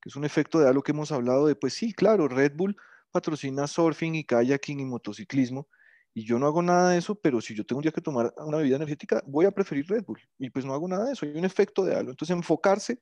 que 0.00 0.08
es 0.08 0.16
un 0.16 0.24
efecto 0.24 0.58
de 0.58 0.68
halo 0.68 0.82
que 0.82 0.92
hemos 0.92 1.12
hablado 1.12 1.46
de, 1.46 1.54
pues 1.54 1.74
sí, 1.74 1.92
claro, 1.92 2.28
Red 2.28 2.54
Bull 2.56 2.76
patrocina 3.10 3.66
surfing 3.66 4.14
y 4.14 4.24
kayaking 4.24 4.80
y 4.80 4.86
motociclismo, 4.86 5.68
y 6.14 6.24
yo 6.24 6.38
no 6.38 6.46
hago 6.46 6.62
nada 6.62 6.90
de 6.90 6.98
eso, 6.98 7.14
pero 7.14 7.40
si 7.40 7.54
yo 7.54 7.64
tengo 7.64 7.78
un 7.78 7.82
día 7.82 7.92
que 7.92 8.00
tomar 8.00 8.32
una 8.38 8.58
bebida 8.58 8.76
energética, 8.76 9.22
voy 9.26 9.46
a 9.46 9.50
preferir 9.50 9.86
Red 9.88 10.04
Bull, 10.04 10.20
y 10.38 10.50
pues 10.50 10.64
no 10.64 10.74
hago 10.74 10.88
nada 10.88 11.06
de 11.06 11.12
eso, 11.12 11.26
hay 11.26 11.36
un 11.36 11.44
efecto 11.44 11.84
de 11.84 11.94
halo. 11.94 12.10
Entonces, 12.10 12.36
enfocarse 12.36 13.00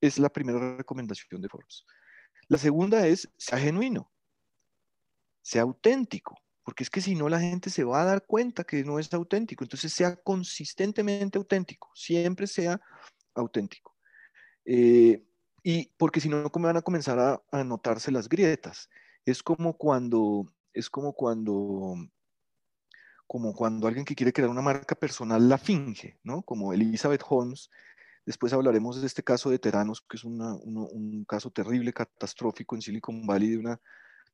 es 0.00 0.18
la 0.18 0.28
primera 0.28 0.76
recomendación 0.76 1.40
de 1.40 1.48
Forbes. 1.48 1.84
La 2.48 2.58
segunda 2.58 3.06
es, 3.06 3.28
sea 3.36 3.58
genuino, 3.58 4.10
sea 5.42 5.62
auténtico 5.62 6.44
porque 6.64 6.82
es 6.82 6.90
que 6.90 7.02
si 7.02 7.14
no 7.14 7.28
la 7.28 7.38
gente 7.38 7.68
se 7.68 7.84
va 7.84 8.00
a 8.00 8.06
dar 8.06 8.24
cuenta 8.26 8.64
que 8.64 8.82
no 8.84 8.98
es 8.98 9.12
auténtico. 9.12 9.64
Entonces 9.64 9.92
sea 9.92 10.16
consistentemente 10.16 11.36
auténtico, 11.36 11.90
siempre 11.94 12.46
sea 12.46 12.80
auténtico. 13.34 13.94
Eh, 14.64 15.22
y 15.62 15.90
porque 15.98 16.20
si 16.20 16.30
no, 16.30 16.50
¿cómo 16.50 16.66
van 16.66 16.78
a 16.78 16.82
comenzar 16.82 17.18
a, 17.18 17.42
a, 17.52 17.64
notarse 17.64 18.10
las 18.10 18.30
grietas? 18.30 18.88
Es 19.26 19.42
como 19.42 19.76
cuando, 19.76 20.46
es 20.72 20.88
como 20.88 21.12
cuando, 21.12 21.96
como 23.26 23.54
cuando 23.54 23.86
alguien 23.86 24.04
que 24.04 24.14
quiere 24.14 24.32
crear 24.32 24.50
una 24.50 24.62
marca 24.62 24.94
personal 24.94 25.48
la 25.48 25.58
finge, 25.58 26.18
¿no? 26.22 26.42
Como 26.42 26.72
Elizabeth 26.72 27.22
Holmes. 27.28 27.70
Después 28.26 28.52
hablaremos 28.52 29.00
de 29.00 29.06
este 29.06 29.22
caso 29.22 29.50
de 29.50 29.58
Teranos, 29.58 30.00
que 30.02 30.16
es 30.16 30.24
un 30.24 31.24
caso 31.28 31.50
terrible, 31.50 31.92
catastrófico 31.92 32.74
en 32.74 32.82
Silicon 32.82 33.26
Valley 33.26 33.50
de 33.50 33.58
una 33.58 33.80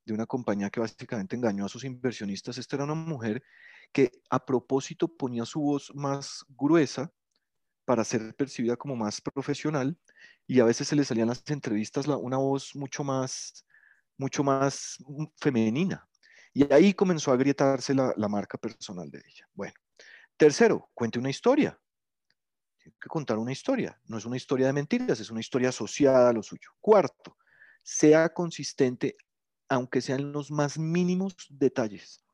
de 0.05 0.15
una 0.15 0.27
compañía 0.27 0.71
que 0.71 0.81
básicamente 0.81 1.37
engañó 1.37 1.65
a 1.65 1.69
sus 1.69 1.85
inversionistas. 1.85 2.59
Esta 2.59 2.77
era 2.77 2.85
una 2.85 2.95
mujer 2.95 3.43
que 3.93 4.11
a 4.31 4.45
propósito 4.45 5.09
ponía 5.09 5.45
su 5.45 5.61
voz 5.61 5.93
más 5.95 6.45
gruesa 6.49 7.13
para 7.85 8.05
ser 8.05 8.35
percibida 8.35 8.77
como 8.77 8.97
más 8.97 9.21
profesional 9.21 9.99
y 10.47 10.61
a 10.61 10.65
veces 10.65 10.89
se 10.89 10.97
le 10.97 11.05
salían 11.05 11.29
las 11.29 11.43
entrevistas 11.49 12.07
una 12.07 12.39
voz 12.39 12.75
mucho 12.77 13.05
más, 13.05 13.65
mucho 14.17 14.45
más 14.45 14.99
femenina. 15.39 16.10
Y 16.53 16.73
ahí 16.73 16.95
comenzó 16.95 17.31
a 17.31 17.35
agrietarse 17.35 17.95
la, 17.95 18.13
la 18.17 18.29
marca 18.29 18.59
personal 18.59 19.11
de 19.11 19.19
ella. 19.27 19.49
Bueno, 19.55 19.75
tercero, 20.37 20.91
cuente 20.95 21.19
una 21.19 21.31
historia. 21.31 21.81
Tiene 22.79 22.97
que 23.01 23.09
contar 23.09 23.39
una 23.39 23.53
historia. 23.53 24.01
No 24.07 24.19
es 24.19 24.25
una 24.25 24.37
historia 24.37 24.67
de 24.67 24.73
mentiras, 24.73 25.21
es 25.21 25.31
una 25.31 25.41
historia 25.41 25.69
asociada 25.71 26.31
a 26.31 26.33
lo 26.33 26.43
suyo. 26.43 26.71
Cuarto, 26.81 27.37
sea 27.83 28.31
consistente 28.33 29.17
aunque 29.69 30.01
sean 30.01 30.33
los 30.33 30.51
más 30.51 30.79
mínimos 30.79 31.35
detalles. 31.49 32.25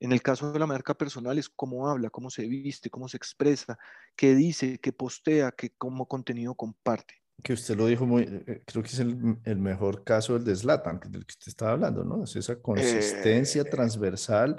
En 0.00 0.12
el 0.12 0.22
caso 0.22 0.52
de 0.52 0.58
la 0.58 0.66
marca 0.66 0.94
personal 0.94 1.38
es 1.38 1.48
cómo 1.48 1.88
habla, 1.88 2.10
cómo 2.10 2.30
se 2.30 2.46
viste, 2.48 2.90
cómo 2.90 3.08
se 3.08 3.16
expresa, 3.16 3.78
qué 4.16 4.34
dice, 4.34 4.78
qué 4.78 4.92
postea, 4.92 5.52
qué 5.52 5.70
cómo 5.76 6.06
contenido 6.06 6.54
comparte. 6.54 7.22
Que 7.42 7.52
usted 7.52 7.76
lo 7.76 7.86
dijo 7.86 8.06
muy, 8.06 8.22
eh, 8.22 8.62
creo 8.66 8.82
que 8.82 8.88
es 8.88 8.98
el, 8.98 9.16
mejor 9.56 10.04
caso 10.04 10.34
del 10.34 10.44
de 10.44 10.56
Slatan, 10.56 11.00
del 11.08 11.26
que 11.26 11.32
usted 11.32 11.48
estaba 11.48 11.72
hablando, 11.72 12.04
¿no? 12.04 12.24
Es 12.24 12.34
esa 12.36 12.60
consistencia 12.60 13.62
eh, 13.62 13.66
transversal, 13.66 14.56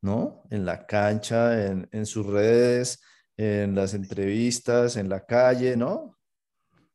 ¿no? 0.00 0.44
En 0.50 0.64
la 0.64 0.86
cancha, 0.86 1.66
en, 1.66 1.88
en 1.92 2.06
sus 2.06 2.26
redes, 2.26 3.02
en 3.36 3.74
las 3.74 3.94
entrevistas, 3.94 4.96
en 4.96 5.08
la 5.08 5.26
calle, 5.26 5.76
¿no? 5.76 6.18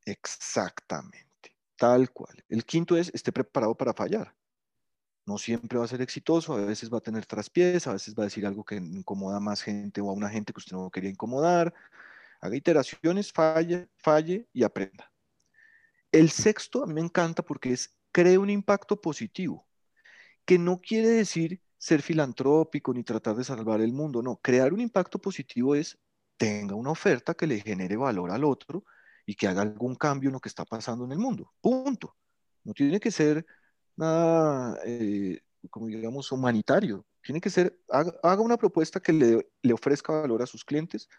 Exactamente, 0.06 1.58
tal 1.76 2.12
cual. 2.12 2.44
El 2.48 2.64
quinto 2.66 2.96
es, 2.98 3.12
esté 3.14 3.32
preparado 3.32 3.76
para 3.76 3.94
fallar 3.94 4.34
no 5.30 5.38
siempre 5.38 5.78
va 5.78 5.86
a 5.86 5.88
ser 5.88 6.02
exitoso, 6.02 6.54
a 6.54 6.66
veces 6.66 6.92
va 6.92 6.98
a 6.98 7.02
tener 7.02 7.26
traspiés, 7.26 7.86
a 7.86 7.94
veces 7.94 8.16
va 8.16 8.24
a 8.24 8.26
decir 8.26 8.46
algo 8.48 8.66
que 8.66 8.76
incomoda 8.76 9.38
a 9.38 9.40
más 9.40 9.62
gente 9.62 10.02
o 10.02 10.10
a 10.10 10.14
una 10.14 10.28
gente 10.30 10.52
que 10.52 10.58
usted 10.58 10.76
no 10.76 10.90
quería 10.90 11.12
incomodar. 11.12 11.74
Haga 12.42 12.56
iteraciones, 12.56 13.32
falle, 13.32 13.90
falle 13.98 14.48
y 14.54 14.64
aprenda. 14.64 15.12
El 16.12 16.30
sexto 16.30 16.84
a 16.84 16.88
mí 16.88 16.94
me 16.94 17.02
encanta 17.02 17.44
porque 17.44 17.74
es 17.74 17.98
cree 18.12 18.38
un 18.38 18.50
impacto 18.50 19.00
positivo, 19.00 19.68
que 20.46 20.58
no 20.58 20.82
quiere 20.82 21.10
decir 21.10 21.62
ser 21.78 22.02
filantrópico 22.02 22.94
ni 22.94 23.04
tratar 23.04 23.36
de 23.36 23.44
salvar 23.44 23.82
el 23.82 23.94
mundo, 23.94 24.22
no, 24.22 24.38
crear 24.38 24.74
un 24.74 24.82
impacto 24.82 25.20
positivo 25.20 25.76
es 25.76 25.98
tenga 26.38 26.76
una 26.76 26.92
oferta 26.92 27.34
que 27.34 27.48
le 27.48 27.60
genere 27.60 27.98
valor 27.98 28.32
al 28.32 28.44
otro 28.44 28.86
y 29.26 29.36
que 29.36 29.48
haga 29.48 29.62
algún 29.62 29.96
cambio 29.96 30.30
en 30.30 30.34
lo 30.34 30.40
que 30.40 30.50
está 30.50 30.66
pasando 30.66 31.06
en 31.06 31.12
el 31.12 31.20
mundo. 31.20 31.54
Punto. 31.62 32.16
No 32.64 32.74
tiene 32.74 33.00
que 33.00 33.12
ser 33.12 33.46
nada, 33.96 34.80
eh, 34.86 35.42
como 35.70 35.88
digamos, 35.88 36.32
humanitario. 36.32 37.06
Tiene 37.22 37.42
que 37.42 37.50
ser, 37.50 37.78
haga, 37.90 38.42
una 38.42 38.58
propuesta 38.58 39.00
que 39.00 39.14
le, 39.14 39.50
le, 39.62 39.74
ofrezca 39.74 40.14
valor 40.14 40.42
a 40.42 40.48
sus 40.48 40.64
clientes, 40.64 41.10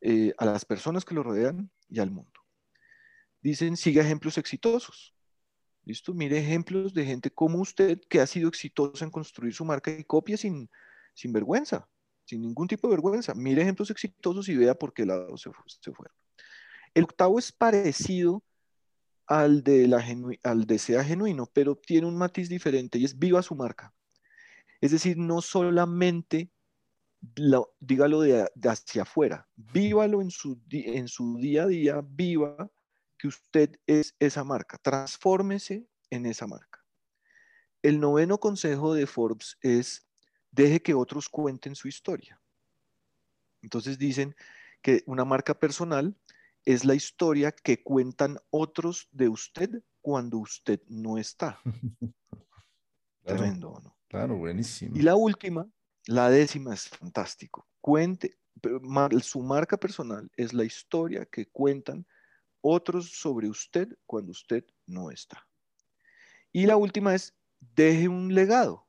eh, 0.00 0.34
a 0.38 0.44
las 0.44 0.64
personas 0.64 1.04
que 1.04 1.14
lo 1.14 1.22
rodean 1.22 1.70
y 1.88 2.00
al 2.00 2.10
mundo. 2.10 2.40
Dicen, 3.42 3.76
siga 3.76 4.02
ejemplos 4.02 4.38
exitosos. 4.38 5.14
¿Listo? 5.84 6.12
Mire 6.12 6.38
ejemplos 6.38 6.92
de 6.92 7.06
gente 7.06 7.30
como 7.30 7.58
usted 7.58 8.00
que 8.08 8.20
ha 8.20 8.26
sido 8.26 8.48
exitosa 8.48 9.04
en 9.04 9.10
construir 9.10 9.54
su 9.54 9.64
marca 9.64 9.90
y 9.90 10.04
copia 10.04 10.36
sin, 10.36 10.70
sin 11.14 11.32
vergüenza, 11.32 11.88
sin 12.24 12.42
ningún 12.42 12.68
tipo 12.68 12.86
de 12.86 12.92
vergüenza. 12.92 13.34
Mire 13.34 13.62
ejemplos 13.62 13.90
exitosos 13.90 14.48
y 14.48 14.56
vea 14.56 14.74
por 14.74 14.92
qué 14.92 15.06
lado 15.06 15.36
se, 15.36 15.50
se 15.66 15.92
fueron. 15.92 16.14
El 16.94 17.04
octavo 17.04 17.38
es 17.38 17.52
parecido 17.52 18.42
al 19.26 19.62
de, 19.62 19.86
la 19.86 20.04
al 20.42 20.66
de 20.66 20.78
sea 20.78 21.04
genuino, 21.04 21.46
pero 21.52 21.76
tiene 21.76 22.06
un 22.06 22.16
matiz 22.16 22.48
diferente 22.48 22.98
y 22.98 23.04
es 23.04 23.18
viva 23.18 23.42
su 23.42 23.54
marca. 23.54 23.94
Es 24.80 24.90
decir, 24.90 25.16
no 25.16 25.40
solamente 25.40 26.50
dígalo 27.20 28.22
de, 28.22 28.48
hacia 28.64 29.02
afuera, 29.02 29.48
vívalo 29.56 30.22
en 30.22 30.30
su, 30.30 30.60
en 30.70 31.08
su 31.08 31.36
día 31.38 31.64
a 31.64 31.66
día, 31.66 32.00
viva 32.02 32.70
que 33.18 33.28
usted 33.28 33.78
es 33.86 34.14
esa 34.18 34.44
marca, 34.44 34.78
transfórmese 34.78 35.86
en 36.08 36.26
esa 36.26 36.46
marca. 36.46 36.84
El 37.82 38.00
noveno 38.00 38.38
consejo 38.38 38.94
de 38.94 39.06
Forbes 39.06 39.58
es 39.60 40.06
deje 40.50 40.80
que 40.80 40.94
otros 40.94 41.28
cuenten 41.28 41.74
su 41.74 41.88
historia. 41.88 42.40
Entonces 43.62 43.98
dicen 43.98 44.34
que 44.82 45.02
una 45.06 45.24
marca 45.24 45.58
personal 45.58 46.16
es 46.64 46.84
la 46.84 46.94
historia 46.94 47.52
que 47.52 47.82
cuentan 47.82 48.38
otros 48.50 49.08
de 49.12 49.28
usted 49.28 49.82
cuando 50.00 50.38
usted 50.38 50.80
no 50.88 51.18
está. 51.18 51.60
Tremendo, 53.22 53.80
¿no? 53.82 53.96
Claro, 54.08 54.36
buenísimo. 54.36 54.96
Y 54.96 55.02
la 55.02 55.14
última, 55.14 55.68
la 56.06 56.30
décima 56.30 56.74
es 56.74 56.88
fantástico. 56.88 57.66
Cuente, 57.80 58.38
su 59.22 59.42
marca 59.42 59.76
personal 59.76 60.30
es 60.36 60.52
la 60.52 60.64
historia 60.64 61.26
que 61.26 61.46
cuentan 61.46 62.06
otros 62.60 63.10
sobre 63.10 63.48
usted 63.48 63.88
cuando 64.06 64.32
usted 64.32 64.64
no 64.86 65.10
está. 65.10 65.46
Y 66.52 66.66
la 66.66 66.76
última 66.76 67.14
es, 67.14 67.34
deje 67.60 68.08
un 68.08 68.34
legado. 68.34 68.86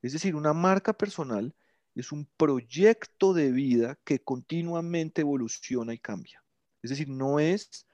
Es 0.00 0.12
decir, 0.12 0.34
una 0.34 0.52
marca 0.52 0.92
personal 0.92 1.54
es 1.94 2.10
un 2.10 2.26
proyecto 2.36 3.34
de 3.34 3.52
vida 3.52 3.98
que 4.04 4.22
continuamente 4.22 5.20
evoluciona 5.20 5.92
y 5.94 5.98
cambia. 5.98 6.42
Es 6.82 6.90
decir, 6.90 7.08
no 7.08 7.38
es 7.38 7.86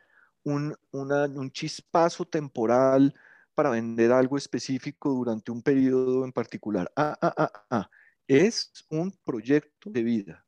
un, 0.44 0.74
un 0.92 1.50
chispazo 1.50 2.24
temporal 2.24 3.14
para 3.54 3.70
vender 3.70 4.12
algo 4.12 4.38
específico 4.38 5.10
durante 5.10 5.50
un 5.50 5.62
periodo 5.62 6.24
en 6.24 6.32
particular. 6.32 6.90
Ah, 6.96 7.18
ah, 7.20 7.34
ah, 7.36 7.66
ah. 7.70 7.90
Es 8.28 8.70
un 8.90 9.10
proyecto 9.24 9.90
de 9.90 10.02
vida. 10.02 10.46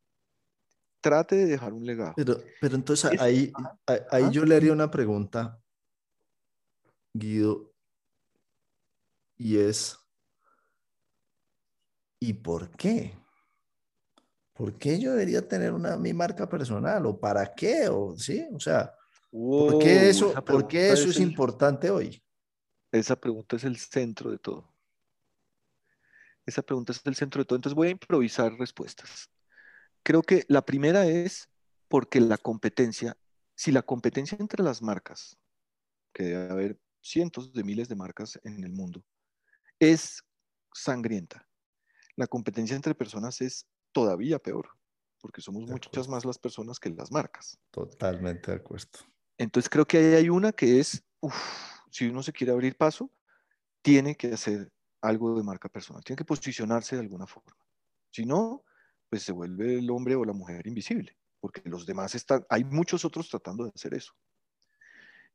Trate 1.01 1.35
de 1.35 1.45
dejar 1.47 1.73
un 1.73 1.85
legado. 1.85 2.13
Pero, 2.15 2.39
pero 2.61 2.75
entonces 2.75 3.19
ahí, 3.19 3.51
ahí 4.11 4.29
yo 4.31 4.45
le 4.45 4.55
haría 4.55 4.71
una 4.71 4.91
pregunta, 4.91 5.59
Guido, 7.11 7.73
y 9.35 9.57
es, 9.57 9.97
¿y 12.19 12.33
por 12.33 12.69
qué? 12.77 13.17
¿Por 14.53 14.77
qué 14.77 14.99
yo 14.99 15.13
debería 15.13 15.47
tener 15.47 15.73
una, 15.73 15.97
mi 15.97 16.13
marca 16.13 16.47
personal? 16.47 17.03
¿O 17.07 17.19
para 17.19 17.51
qué? 17.55 17.89
¿O, 17.89 18.15
¿sí? 18.15 18.47
o 18.53 18.59
sea, 18.59 18.93
¿por 19.31 19.79
qué 19.79 20.09
eso, 20.09 20.31
¿por 20.45 20.67
qué 20.67 20.91
eso 20.91 21.09
es, 21.09 21.19
importante 21.19 21.89
hoy? 21.89 22.23
Esa 22.91 23.15
pregunta 23.15 23.55
es 23.55 23.63
el 23.63 23.77
centro 23.77 24.29
de 24.29 24.37
todo. 24.37 24.70
Esa 26.51 26.63
pregunta 26.63 26.91
es 26.91 26.99
el 27.05 27.15
centro 27.15 27.41
de 27.41 27.45
todo. 27.45 27.55
Entonces 27.55 27.77
voy 27.77 27.87
a 27.87 27.91
improvisar 27.91 28.51
respuestas. 28.57 29.29
Creo 30.03 30.21
que 30.21 30.43
la 30.49 30.65
primera 30.65 31.07
es 31.07 31.49
porque 31.87 32.19
la 32.19 32.37
competencia, 32.37 33.15
si 33.55 33.71
la 33.71 33.83
competencia 33.83 34.37
entre 34.37 34.61
las 34.61 34.81
marcas, 34.81 35.37
que 36.13 36.23
debe 36.23 36.49
haber 36.49 36.79
cientos 36.99 37.53
de 37.53 37.63
miles 37.63 37.87
de 37.87 37.95
marcas 37.95 38.37
en 38.43 38.65
el 38.65 38.73
mundo, 38.73 39.01
es 39.79 40.25
sangrienta. 40.73 41.47
La 42.17 42.27
competencia 42.27 42.75
entre 42.75 42.95
personas 42.95 43.39
es 43.39 43.65
todavía 43.93 44.37
peor, 44.37 44.71
porque 45.21 45.39
somos 45.39 45.63
muchas 45.63 46.09
más 46.09 46.25
las 46.25 46.37
personas 46.37 46.81
que 46.81 46.89
las 46.89 47.13
marcas. 47.13 47.57
Totalmente 47.71 48.51
de 48.51 48.57
acuerdo. 48.57 48.99
Entonces 49.37 49.69
creo 49.69 49.85
que 49.85 49.99
ahí 49.99 50.13
hay 50.15 50.29
una 50.29 50.51
que 50.51 50.81
es, 50.81 51.01
si 51.91 52.07
uno 52.07 52.21
se 52.21 52.33
quiere 52.33 52.51
abrir 52.51 52.75
paso, 52.75 53.09
tiene 53.81 54.15
que 54.15 54.33
hacer 54.33 54.69
algo 55.01 55.37
de 55.37 55.43
marca 55.43 55.69
personal, 55.69 56.03
tiene 56.03 56.17
que 56.17 56.25
posicionarse 56.25 56.95
de 56.95 57.01
alguna 57.01 57.27
forma. 57.27 57.55
Si 58.11 58.25
no, 58.25 58.63
pues 59.09 59.23
se 59.23 59.31
vuelve 59.31 59.79
el 59.79 59.89
hombre 59.89 60.15
o 60.15 60.25
la 60.25 60.33
mujer 60.33 60.65
invisible, 60.67 61.17
porque 61.39 61.61
los 61.65 61.85
demás 61.85 62.15
están, 62.15 62.45
hay 62.49 62.63
muchos 62.63 63.03
otros 63.05 63.29
tratando 63.29 63.65
de 63.65 63.71
hacer 63.75 63.93
eso. 63.93 64.13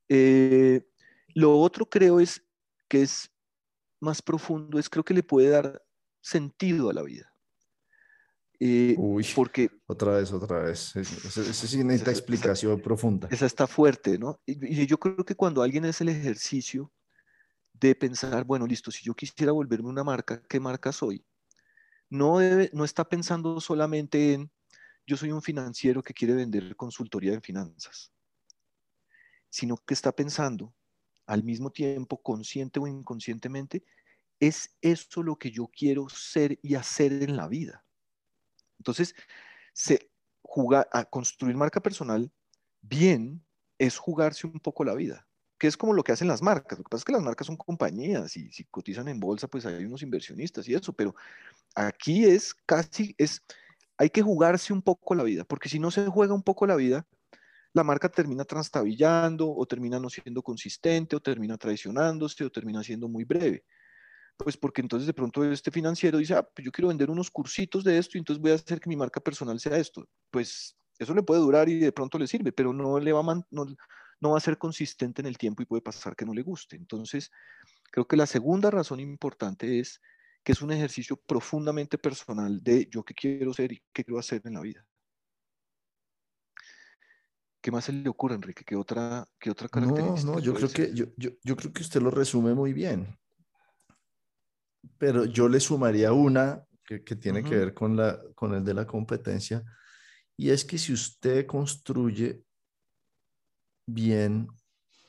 Eh, 0.09 0.87
lo 1.35 1.59
otro 1.59 1.87
creo 1.87 2.21
es 2.21 2.43
que 2.89 3.03
es 3.03 3.31
más 4.01 4.23
profundo 4.23 4.79
es 4.79 4.89
creo 4.89 5.05
que 5.05 5.15
le 5.15 5.23
puede 5.23 5.49
dar 5.49 5.83
sentido 6.21 6.91
a 6.91 6.95
la 6.95 7.03
vida. 7.03 7.33
Eh, 8.59 8.95
Uy, 8.97 9.27
porque 9.35 9.71
otra 9.87 10.17
vez, 10.17 10.33
otra 10.33 10.61
vez. 10.61 10.97
Esa 10.97 11.53
sí 11.53 11.85
necesita 11.85 12.11
explicación 12.11 12.81
profunda. 12.81 13.29
Esa 13.31 13.45
está 13.45 13.67
fuerte, 13.67 14.19
¿no? 14.19 14.41
Y, 14.47 14.87
yo 14.87 14.99
creo 14.99 15.25
que 15.25 15.35
cuando 15.35 15.63
alguien 15.63 15.85
hace 15.85 16.05
el 16.05 16.09
ejercicio 16.09 16.91
de 17.81 17.95
pensar, 17.95 18.45
bueno, 18.45 18.67
listo, 18.67 18.91
si 18.91 19.05
yo 19.05 19.15
quisiera 19.15 19.53
volverme 19.53 19.89
una 19.89 20.05
marca, 20.05 20.43
¿qué 20.49 20.61
marca 20.61 20.93
soy? 20.93 21.25
No, 22.09 22.39
debe, 22.39 22.71
no 22.73 22.85
está 22.85 23.09
pensando 23.09 23.61
solamente 23.61 24.35
en, 24.35 24.51
yo 25.07 25.17
soy 25.17 25.33
un 25.33 25.43
financiero 25.43 26.03
que 26.03 26.15
quiere 26.15 26.35
vender 26.35 26.77
consultoría 26.77 27.35
en 27.35 27.43
finanzas, 27.43 28.13
sino 29.51 29.77
que 29.77 29.95
está 29.95 30.13
pensando, 30.13 30.75
al 31.27 31.43
mismo 31.43 31.71
tiempo, 31.71 32.23
consciente 32.23 32.79
o 32.79 32.87
inconscientemente, 32.87 33.85
es 34.39 34.77
eso 34.81 35.23
lo 35.23 35.37
que 35.37 35.51
yo 35.51 35.69
quiero 35.69 36.09
ser 36.09 36.59
y 36.63 36.75
hacer 36.75 37.13
en 37.13 37.37
la 37.37 37.49
vida. 37.49 37.85
Entonces, 38.79 39.15
se 39.73 40.11
jugar, 40.43 40.89
a 40.93 41.05
construir 41.05 41.57
marca 41.57 41.81
personal 41.81 42.31
bien 42.81 43.45
es 43.79 43.99
jugarse 43.99 44.47
un 44.47 44.61
poco 44.61 44.85
la 44.85 44.95
vida, 44.95 45.26
que 45.59 45.67
es 45.67 45.77
como 45.77 45.93
lo 45.93 46.05
que 46.05 46.13
hacen 46.13 46.29
las 46.29 46.43
marcas. 46.43 46.79
Lo 46.79 46.85
que 46.85 46.91
pasa 46.91 47.01
es 47.01 47.05
que 47.05 47.13
las 47.13 47.23
marcas 47.23 47.47
son 47.47 47.57
compañías 47.57 48.37
y 48.37 48.51
si 48.51 48.65
cotizan 48.65 49.09
en 49.09 49.21
bolsa, 49.21 49.49
pues 49.49 49.65
hay 49.67 49.85
unos 49.85 50.03
inversionistas 50.03 50.69
y 50.69 50.75
eso, 50.75 50.93
pero 50.93 51.15
aquí 51.75 52.25
es 52.25 52.55
casi, 52.55 53.15
es, 53.19 53.43
hay 53.97 54.11
que 54.11 54.23
jugarse 54.23 54.73
un 54.73 54.83
poco 54.83 55.15
la 55.15 55.23
vida, 55.23 55.45
porque 55.45 55.69
si 55.69 55.79
no 55.79 55.91
se 55.91 56.07
juega 56.07 56.35
un 56.35 56.43
poco 56.43 56.67
la 56.67 56.77
vida, 56.77 57.07
la 57.73 57.85
marca 57.85 58.09
termina 58.09 58.45
trastabillando 58.45 59.51
o 59.55 59.67
termina 59.67 60.01
no 60.01 60.09
siendo 60.09 60.43
consistente 60.43 61.15
o 61.15 61.21
termina 61.21 61.59
traicionándose 61.59 62.45
o 62.45 62.51
termina 62.51 62.83
siendo 62.83 63.07
muy 63.07 63.25
breve. 63.25 63.65
Pues 64.39 64.57
porque 64.57 64.83
entonces 64.83 65.07
de 65.07 65.15
pronto 65.15 65.45
este 65.45 65.71
financiero 65.71 66.19
dice, 66.19 66.35
ah, 66.35 66.43
pues 66.43 66.65
yo 66.65 66.73
quiero 66.73 66.89
vender 66.89 67.11
unos 67.11 67.31
cursitos 67.31 67.85
de 67.85 67.99
esto 67.99 68.17
y 68.17 68.21
entonces 68.21 68.41
voy 68.41 68.53
a 68.53 68.55
hacer 68.55 68.81
que 68.81 68.89
mi 68.89 68.97
marca 68.97 69.21
personal 69.21 69.61
sea 69.61 69.77
esto. 69.77 70.07
Pues 70.31 70.77
eso 70.99 71.15
le 71.15 71.23
puede 71.23 71.41
durar 71.41 71.69
y 71.69 71.79
de 71.79 71.93
pronto 71.93 72.19
le 72.19 72.27
sirve, 72.27 72.53
pero 72.53 72.73
no, 72.73 72.99
le 72.99 73.13
va 73.13 73.21
a 73.21 73.45
no, 73.51 73.67
no 74.21 74.31
va 74.31 74.39
a 74.39 74.41
ser 74.41 74.59
consistente 74.59 75.23
en 75.23 75.27
el 75.27 75.39
tiempo 75.39 75.63
y 75.63 75.67
puede 75.67 75.83
pasar 75.83 76.17
que 76.17 76.25
no 76.25 76.33
le 76.33 76.43
guste. 76.43 76.77
Entonces, 76.77 77.31
creo 77.91 78.07
que 78.07 78.17
la 78.17 78.27
segunda 78.27 78.71
razón 78.71 79.01
importante 79.01 79.79
es 79.81 80.01
que 80.43 80.53
es 80.53 80.63
un 80.63 80.73
ejercicio 80.73 81.17
profundamente 81.17 81.99
personal 81.99 82.63
de 82.63 82.89
yo 82.91 83.05
qué 83.05 83.15
quiero 83.15 83.53
ser 83.53 83.73
y 83.73 83.83
qué 83.93 84.05
quiero 84.05 84.19
hacer 84.19 84.43
en 84.45 84.55
la 84.55 84.61
vida. 84.61 84.87
¿Qué 87.61 87.73
más 87.73 87.85
se 87.85 87.93
le 87.93 88.09
ocurre, 88.09 88.37
Enrique? 88.37 88.65
¿Qué 88.65 88.77
otra, 88.77 89.27
qué 89.41 89.51
otra 89.51 89.69
característica? 89.69 90.25
No, 90.25 90.35
no, 90.35 90.39
yo 90.39 90.55
creo, 90.55 90.69
que, 90.69 90.95
yo, 90.95 91.07
yo, 91.17 91.31
yo, 91.43 91.57
creo 91.57 91.73
que 91.73 91.83
usted 91.83 92.01
lo 92.01 92.13
resume 92.13 92.55
muy 92.55 92.73
bien. 92.73 93.19
Pero 94.99 95.25
yo 95.25 95.49
le 95.49 95.59
sumaría 95.59 96.13
una 96.13 96.65
que, 96.85 97.03
que 97.03 97.17
tiene 97.17 97.43
que 97.43 97.57
ver 97.57 97.75
con, 97.75 97.97
la, 97.97 98.23
con 98.37 98.55
el 98.55 98.65
de 98.65 98.73
la 98.73 98.87
competencia, 98.87 99.65
y 100.37 100.51
es 100.51 100.65
que 100.65 100.79
si 100.79 100.93
usted 100.93 101.45
construye 101.45 102.46
bien, 103.87 104.49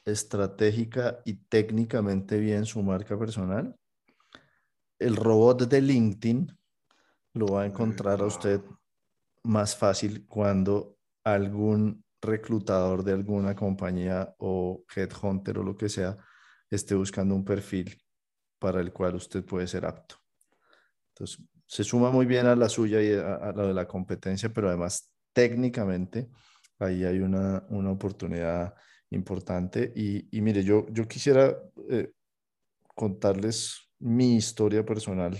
estratégica 0.05 1.19
y 1.25 1.33
técnicamente 1.33 2.39
bien 2.39 2.65
su 2.65 2.81
marca 2.81 3.17
personal, 3.17 3.75
el 4.99 5.15
robot 5.15 5.67
de 5.67 5.81
LinkedIn 5.81 6.57
lo 7.33 7.47
va 7.47 7.63
a 7.63 7.65
encontrar 7.65 8.21
a 8.21 8.25
usted 8.25 8.61
más 9.43 9.75
fácil 9.75 10.25
cuando 10.27 10.97
algún 11.23 12.03
reclutador 12.21 13.03
de 13.03 13.13
alguna 13.13 13.55
compañía 13.55 14.33
o 14.39 14.83
headhunter 14.95 15.59
o 15.59 15.63
lo 15.63 15.75
que 15.75 15.89
sea 15.89 16.17
esté 16.69 16.95
buscando 16.95 17.35
un 17.35 17.45
perfil 17.45 18.01
para 18.59 18.81
el 18.81 18.91
cual 18.91 19.15
usted 19.15 19.45
puede 19.45 19.67
ser 19.67 19.85
apto. 19.85 20.15
Entonces, 21.09 21.45
se 21.65 21.83
suma 21.83 22.11
muy 22.11 22.25
bien 22.25 22.47
a 22.47 22.55
la 22.55 22.69
suya 22.69 23.01
y 23.01 23.13
a, 23.13 23.51
la 23.55 23.67
de 23.67 23.73
la 23.73 23.87
competencia, 23.87 24.49
pero 24.49 24.69
además 24.69 25.11
técnicamente 25.33 26.29
ahí 26.79 27.03
hay 27.03 27.19
una, 27.19 27.65
una 27.69 27.91
oportunidad 27.91 28.73
importante. 29.11 29.91
Y, 29.95 30.27
y, 30.37 30.41
mire, 30.41 30.63
yo, 30.63 30.85
yo 30.89 31.07
quisiera 31.07 31.57
eh, 31.89 32.11
contarles 32.95 33.89
mi 33.99 34.35
historia 34.35 34.85
personal, 34.85 35.39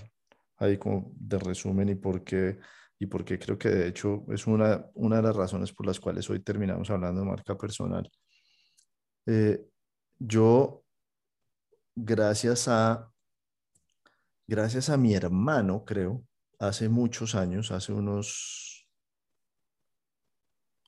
ahí 0.57 0.77
como 0.77 1.11
de 1.15 1.39
resumen 1.39 1.89
y 1.89 1.95
por 1.95 2.23
qué 2.23 2.59
y 2.99 3.05
porque 3.05 3.37
creo 3.37 3.57
que 3.57 3.69
de 3.69 3.87
hecho 3.87 4.25
es 4.29 4.47
una, 4.47 4.85
una 4.95 5.17
de 5.17 5.21
las 5.23 5.35
razones 5.35 5.71
por 5.71 5.85
las 5.85 5.99
cuales 5.99 6.29
hoy 6.29 6.39
terminamos 6.39 6.89
hablando 6.89 7.21
de 7.21 7.27
marca 7.27 7.57
personal. 7.57 8.09
Eh, 9.25 9.63
yo, 10.17 10.83
gracias 11.95 12.67
a, 12.67 13.11
gracias 14.47 14.89
a 14.89 14.97
mi 14.97 15.13
hermano, 15.13 15.85
creo, 15.85 16.23
hace 16.59 16.89
muchos 16.89 17.35
años, 17.35 17.71
hace 17.71 17.93
unos 17.93 18.66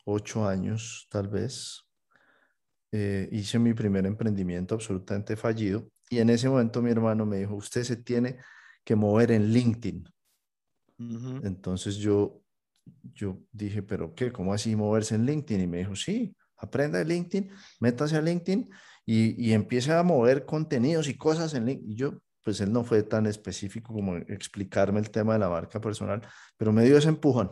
ocho 0.06 0.48
años 0.48 1.08
tal 1.10 1.28
vez, 1.28 1.84
eh, 2.92 3.30
hice 3.32 3.60
mi 3.60 3.74
primer 3.74 4.06
emprendimiento 4.06 4.76
absolutamente 4.76 5.36
fallido 5.36 5.88
y 6.10 6.20
en 6.20 6.30
ese 6.32 6.50
momento 6.50 6.82
mi 6.82 6.90
hermano 6.90 7.26
me 7.26 7.38
dijo, 7.38 7.56
usted 7.56 7.84
se 7.84 7.98
tiene 7.98 8.38
que 8.84 8.96
mover 8.96 9.32
en 9.32 9.54
LinkedIn. 9.54 10.10
Entonces 11.44 11.98
yo, 11.98 12.42
yo 13.14 13.40
dije, 13.52 13.84
pero 13.84 14.14
¿qué? 14.16 14.32
¿Cómo 14.32 14.54
así 14.54 14.76
moverse 14.76 15.16
en 15.16 15.26
LinkedIn? 15.26 15.64
Y 15.64 15.68
me 15.68 15.78
dijo, 15.78 15.96
sí, 15.96 16.36
aprenda 16.58 16.98
de 16.98 17.06
LinkedIn, 17.06 17.52
métase 17.80 18.18
a 18.18 18.22
LinkedIn 18.22 18.70
y, 19.06 19.50
y 19.50 19.54
empiece 19.54 19.94
a 19.94 20.04
mover 20.04 20.46
contenidos 20.46 21.08
y 21.08 21.16
cosas 21.16 21.54
en 21.54 21.66
LinkedIn. 21.66 21.92
Y 21.92 21.96
yo, 21.96 22.22
pues 22.44 22.60
él 22.62 22.74
no 22.74 22.84
fue 22.84 23.04
tan 23.04 23.28
específico 23.28 23.94
como 23.94 24.18
explicarme 24.18 25.00
el 25.00 25.12
tema 25.12 25.34
de 25.34 25.40
la 25.40 25.50
marca 25.50 25.80
personal, 25.80 26.22
pero 26.58 26.74
me 26.74 26.84
dio 26.84 26.98
ese 26.98 27.10
empujón. 27.10 27.52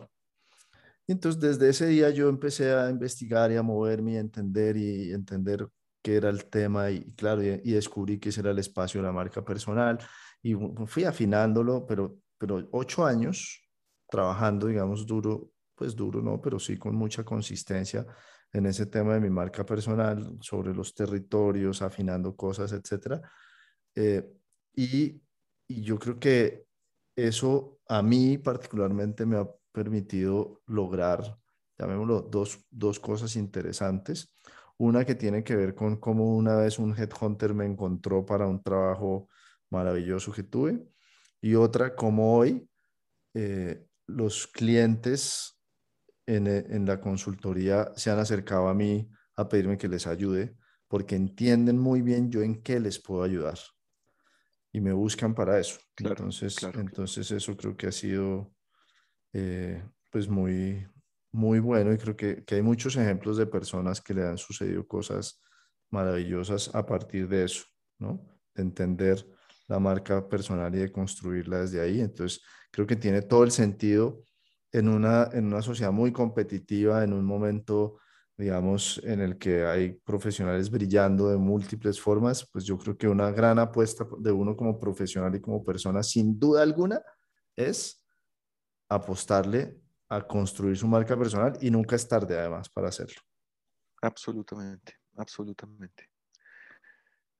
Entonces 1.12 1.40
desde 1.40 1.68
ese 1.70 1.86
día 1.86 2.10
yo 2.10 2.28
empecé 2.28 2.72
a 2.72 2.90
investigar 2.90 3.50
y 3.52 3.56
a 3.56 3.62
moverme 3.62 4.12
y 4.12 4.16
a 4.16 4.20
entender 4.20 4.76
y 4.76 5.12
entender 5.12 5.68
qué 6.02 6.16
era 6.16 6.30
el 6.30 6.46
tema 6.46 6.90
y 6.90 7.04
claro, 7.14 7.42
y, 7.42 7.60
y 7.64 7.72
descubrí 7.72 8.18
que 8.18 8.30
ese 8.30 8.40
era 8.40 8.50
el 8.52 8.58
espacio 8.58 9.00
de 9.00 9.06
la 9.06 9.12
marca 9.12 9.44
personal 9.44 9.98
y 10.42 10.54
fui 10.86 11.04
afinándolo, 11.04 11.86
pero 11.86 12.18
pero 12.38 12.68
ocho 12.70 13.04
años 13.04 13.68
trabajando, 14.08 14.68
digamos, 14.68 15.06
duro 15.06 15.50
pues 15.74 15.94
duro, 15.94 16.20
¿no? 16.20 16.40
Pero 16.40 16.58
sí 16.58 16.76
con 16.76 16.96
mucha 16.96 17.24
consistencia 17.24 18.04
en 18.52 18.66
ese 18.66 18.86
tema 18.86 19.14
de 19.14 19.20
mi 19.20 19.30
marca 19.30 19.64
personal, 19.64 20.38
sobre 20.40 20.74
los 20.74 20.94
territorios, 20.94 21.82
afinando 21.82 22.34
cosas, 22.34 22.72
etcétera. 22.72 23.20
Eh, 23.94 24.28
y, 24.74 25.22
y 25.68 25.82
yo 25.82 25.98
creo 25.98 26.18
que 26.18 26.66
eso 27.16 27.80
a 27.88 28.02
mí 28.02 28.38
particularmente 28.38 29.26
me 29.26 29.36
ha 29.38 29.48
permitido 29.78 30.62
lograr, 30.66 31.38
llamémoslo, 31.78 32.22
dos, 32.22 32.66
dos 32.70 32.98
cosas 32.98 33.36
interesantes. 33.36 34.34
Una 34.76 35.04
que 35.04 35.14
tiene 35.14 35.44
que 35.44 35.56
ver 35.56 35.74
con 35.74 35.96
cómo 35.96 36.36
una 36.36 36.56
vez 36.56 36.78
un 36.78 36.96
headhunter 36.96 37.54
me 37.54 37.64
encontró 37.64 38.26
para 38.26 38.46
un 38.46 38.62
trabajo 38.62 39.28
maravilloso 39.70 40.32
que 40.32 40.42
tuve. 40.42 40.84
Y 41.40 41.54
otra, 41.54 41.94
como 41.94 42.36
hoy 42.36 42.68
eh, 43.34 43.86
los 44.06 44.46
clientes 44.46 45.60
en, 46.26 46.46
en, 46.46 46.84
la 46.84 47.00
consultoría 47.00 47.92
se 47.96 48.10
han 48.10 48.18
acercado 48.18 48.68
a 48.68 48.74
mí 48.74 49.08
a 49.36 49.48
pedirme 49.48 49.78
que 49.78 49.88
les 49.88 50.06
ayude 50.06 50.56
porque 50.88 51.14
entienden 51.14 51.78
muy 51.78 52.02
bien 52.02 52.30
yo 52.30 52.42
en 52.42 52.62
qué 52.62 52.80
les 52.80 52.98
puedo 52.98 53.22
ayudar 53.22 53.58
y 54.72 54.80
me 54.80 54.92
buscan 54.92 55.34
para 55.34 55.58
eso. 55.58 55.78
entonces, 55.98 56.56
entonces 56.74 57.30
eso 57.30 57.56
creo 57.56 57.76
que 57.76 57.88
ha 57.88 57.92
sido 57.92 58.52
eh, 59.32 59.82
pues 60.10 60.28
muy, 60.28 60.86
muy 61.32 61.60
bueno 61.60 61.92
y 61.92 61.98
creo 61.98 62.16
que, 62.16 62.44
que, 62.44 62.56
hay 62.56 62.62
muchos 62.62 62.96
ejemplos 62.96 63.36
de 63.36 63.46
personas 63.46 64.00
que 64.00 64.14
le 64.14 64.26
han 64.26 64.38
sucedido 64.38 64.86
cosas 64.86 65.42
maravillosas 65.90 66.74
a 66.74 66.84
partir 66.86 67.28
de 67.28 67.44
eso, 67.44 67.64
¿no? 67.98 68.20
De 68.54 68.62
entender 68.62 69.26
la 69.66 69.78
marca 69.78 70.28
personal 70.28 70.74
y 70.74 70.78
de 70.78 70.92
construirla 70.92 71.60
desde 71.60 71.80
ahí. 71.80 72.00
Entonces, 72.00 72.42
creo 72.70 72.86
que 72.86 72.96
tiene 72.96 73.22
todo 73.22 73.44
el 73.44 73.50
sentido 73.50 74.24
en 74.72 74.88
una, 74.88 75.28
en 75.32 75.46
una 75.46 75.62
sociedad 75.62 75.92
muy 75.92 76.12
competitiva, 76.12 77.04
en 77.04 77.12
un 77.12 77.24
momento 77.24 77.98
digamos, 78.38 79.00
en 79.02 79.20
el 79.20 79.36
que 79.36 79.66
hay 79.66 79.94
profesionales 80.04 80.70
brillando 80.70 81.28
de 81.28 81.36
múltiples 81.36 82.00
formas, 82.00 82.48
pues 82.52 82.64
yo 82.64 82.78
creo 82.78 82.96
que 82.96 83.08
una 83.08 83.32
gran 83.32 83.58
apuesta 83.58 84.06
de 84.20 84.30
uno 84.30 84.56
como 84.56 84.78
profesional 84.78 85.34
y 85.34 85.40
como 85.40 85.64
persona, 85.64 86.04
sin 86.04 86.38
duda 86.38 86.62
alguna, 86.62 87.02
es 87.56 88.06
apostarle 88.88 89.80
a 90.08 90.26
construir 90.26 90.76
su 90.76 90.86
marca 90.86 91.16
personal 91.16 91.56
y 91.60 91.70
nunca 91.70 91.96
es 91.96 92.08
tarde 92.08 92.38
además 92.38 92.68
para 92.68 92.88
hacerlo. 92.88 93.20
Absolutamente, 94.00 94.94
absolutamente. 95.16 96.10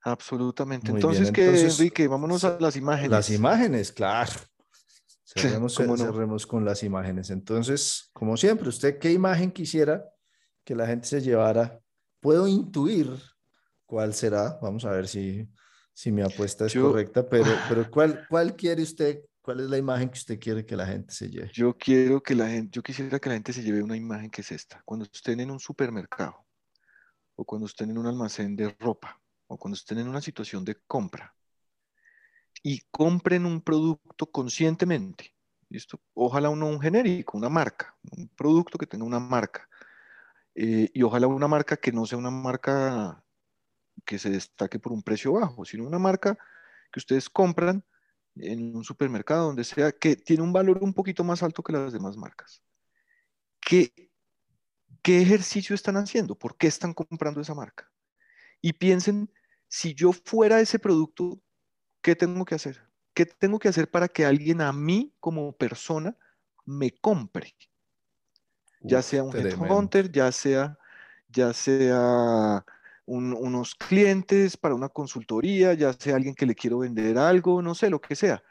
Absolutamente. 0.01 0.91
entonces, 0.91 1.31
¿qué, 1.31 1.61
Enrique? 1.61 2.07
Vámonos 2.07 2.43
a 2.45 2.57
las 2.59 2.75
imágenes. 2.77 3.11
Las 3.11 3.29
imágenes, 3.29 3.91
claro. 3.91 4.31
Cerremos, 5.25 5.75
cerremos 5.75 6.47
con 6.47 6.65
las 6.65 6.81
imágenes. 6.83 7.29
Entonces, 7.29 8.09
como 8.13 8.35
siempre, 8.35 8.69
¿usted 8.69 8.97
qué 8.97 9.11
imagen 9.11 9.51
quisiera 9.51 10.03
que 10.69 10.75
la 10.75 10.85
gente 10.85 11.07
se 11.07 11.19
llevara. 11.19 11.81
Puedo 12.19 12.47
intuir 12.47 13.09
cuál 13.87 14.13
será. 14.13 14.59
Vamos 14.61 14.85
a 14.85 14.91
ver 14.91 15.07
si, 15.07 15.49
si 15.93 16.11
mi 16.11 16.21
apuesta 16.21 16.67
es 16.67 16.75
correcta, 16.75 17.27
pero, 17.27 17.49
pero 17.67 17.89
¿cuál, 17.89 18.27
¿cuál 18.29 18.55
quiere 18.55 18.83
usted? 18.83 19.23
¿Cuál 19.49 19.61
es 19.61 19.69
la 19.71 19.79
imagen 19.79 20.09
que 20.09 20.19
usted 20.19 20.39
quiere 20.39 20.63
que 20.63 20.75
la 20.75 20.85
gente 20.85 21.11
se 21.11 21.27
lleve? 21.27 21.49
Yo 21.51 21.75
quiero 21.75 22.21
que 22.21 22.35
la 22.35 22.47
gente, 22.49 22.69
yo 22.71 22.83
quisiera 22.83 23.17
que 23.17 23.29
la 23.29 23.33
gente 23.33 23.51
se 23.51 23.63
lleve 23.63 23.81
una 23.81 23.97
imagen 23.97 24.29
que 24.29 24.41
es 24.41 24.51
esta. 24.51 24.83
Cuando 24.85 25.07
estén 25.11 25.39
en 25.39 25.49
un 25.49 25.59
supermercado, 25.59 26.45
o 27.35 27.43
cuando 27.43 27.65
estén 27.65 27.89
en 27.89 27.97
un 27.97 28.05
almacén 28.05 28.55
de 28.55 28.69
ropa, 28.79 29.19
o 29.47 29.57
cuando 29.57 29.75
estén 29.75 29.97
en 29.97 30.07
una 30.07 30.21
situación 30.21 30.63
de 30.63 30.75
compra, 30.85 31.33
y 32.61 32.81
compren 32.91 33.47
un 33.47 33.59
producto 33.59 34.27
conscientemente. 34.27 35.33
¿listo? 35.67 35.99
Ojalá 36.13 36.51
uno 36.51 36.67
un 36.67 36.79
genérico, 36.79 37.35
una 37.35 37.49
marca, 37.49 37.97
un 38.11 38.27
producto 38.27 38.77
que 38.77 38.85
tenga 38.85 39.03
una 39.03 39.19
marca. 39.19 39.67
Eh, 40.53 40.91
y 40.93 41.01
ojalá 41.01 41.25
una 41.25 41.47
marca 41.47 41.75
que 41.75 41.91
no 41.91 42.05
sea 42.05 42.19
una 42.19 42.29
marca 42.29 43.23
que 44.05 44.19
se 44.19 44.29
destaque 44.29 44.77
por 44.77 44.91
un 44.91 45.01
precio 45.01 45.33
bajo, 45.33 45.65
sino 45.65 45.87
una 45.87 45.97
marca 45.97 46.37
que 46.91 46.99
ustedes 46.99 47.31
compran 47.31 47.83
en 48.41 48.75
un 48.75 48.83
supermercado, 48.83 49.47
donde 49.47 49.63
sea, 49.63 49.91
que 49.91 50.15
tiene 50.15 50.43
un 50.43 50.53
valor 50.53 50.79
un 50.81 50.93
poquito 50.93 51.23
más 51.23 51.43
alto 51.43 51.63
que 51.63 51.73
las 51.73 51.93
demás 51.93 52.17
marcas. 52.17 52.61
¿Qué, 53.59 54.11
qué 55.01 55.21
ejercicio 55.21 55.75
están 55.75 55.97
haciendo? 55.97 56.35
¿Por 56.35 56.57
qué 56.57 56.67
están 56.67 56.93
comprando 56.93 57.41
esa 57.41 57.53
marca? 57.53 57.89
Y 58.61 58.73
piensen, 58.73 59.31
si 59.67 59.93
yo 59.93 60.11
fuera 60.11 60.59
ese 60.61 60.79
producto, 60.79 61.41
¿qué 62.01 62.15
tengo 62.15 62.45
que 62.45 62.55
hacer? 62.55 62.81
¿Qué 63.13 63.25
tengo 63.25 63.59
que 63.59 63.69
hacer 63.69 63.89
para 63.89 64.07
que 64.07 64.25
alguien 64.25 64.61
a 64.61 64.71
mí 64.73 65.13
como 65.19 65.53
persona 65.53 66.17
me 66.65 66.91
compre? 66.91 67.55
ya 68.81 69.01
sea 69.01 69.23
un 69.23 69.35
headhunter, 69.35 70.11
ya 70.11 70.31
sea, 70.31 70.77
ya 71.27 71.53
sea 71.53 72.65
unos 73.09 73.75
clientes 73.75 74.55
para 74.55 74.75
una 74.75 74.89
consultoría, 74.89 75.73
ya 75.73 75.93
sea 75.93 76.15
alguien 76.15 76.35
que 76.35 76.45
le 76.45 76.55
quiero 76.55 76.79
vender 76.79 77.17
algo, 77.17 77.61
no 77.61 77.73
sé, 77.73 77.89
lo 77.89 77.99
que 77.99 78.15
sea. 78.15 78.43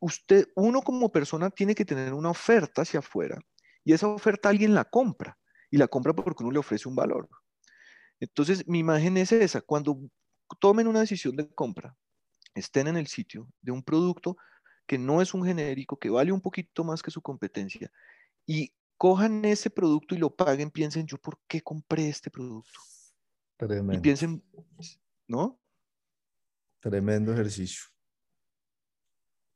Usted, 0.00 0.48
uno 0.56 0.82
como 0.82 1.12
persona 1.12 1.50
tiene 1.50 1.74
que 1.74 1.84
tener 1.84 2.12
una 2.14 2.30
oferta 2.30 2.82
hacia 2.82 3.00
afuera 3.00 3.38
y 3.84 3.92
esa 3.92 4.08
oferta 4.08 4.48
alguien 4.48 4.74
la 4.74 4.84
compra 4.84 5.38
y 5.70 5.76
la 5.76 5.88
compra 5.88 6.14
porque 6.14 6.42
uno 6.42 6.52
le 6.52 6.58
ofrece 6.58 6.88
un 6.88 6.96
valor. 6.96 7.28
Entonces, 8.18 8.66
mi 8.66 8.78
imagen 8.78 9.16
es 9.16 9.32
esa, 9.32 9.60
cuando 9.60 9.98
tomen 10.58 10.86
una 10.86 11.00
decisión 11.00 11.36
de 11.36 11.48
compra, 11.48 11.96
estén 12.54 12.88
en 12.88 12.96
el 12.96 13.06
sitio 13.06 13.48
de 13.60 13.72
un 13.72 13.82
producto 13.82 14.36
que 14.86 14.98
no 14.98 15.22
es 15.22 15.34
un 15.34 15.44
genérico, 15.44 15.98
que 15.98 16.10
vale 16.10 16.32
un 16.32 16.40
poquito 16.40 16.84
más 16.84 17.02
que 17.02 17.10
su 17.10 17.20
competencia 17.22 17.90
y 18.46 18.72
cojan 18.96 19.44
ese 19.44 19.70
producto 19.70 20.14
y 20.14 20.18
lo 20.18 20.34
paguen, 20.34 20.70
piensen, 20.70 21.06
yo, 21.06 21.18
¿por 21.18 21.38
qué 21.48 21.60
compré 21.60 22.08
este 22.08 22.30
producto? 22.30 22.78
Tremendo. 23.66 23.94
Y 23.94 24.00
piensen, 24.00 24.42
¿no? 25.28 25.60
Tremendo 26.80 27.32
ejercicio. 27.32 27.84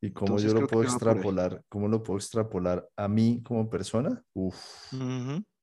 ¿Y 0.01 0.13
cómo 0.13 0.39
yo 0.39 0.55
lo 0.55 0.69
puedo 0.69 0.85
extrapolar? 0.85 1.65
¿Cómo 1.69 1.89
lo 1.89 2.05
puedo 2.05 2.19
extrapolar 2.19 2.89
a 2.95 3.09
mí 3.09 3.43
como 3.43 3.69
persona? 3.69 4.23
Uf, 4.33 4.57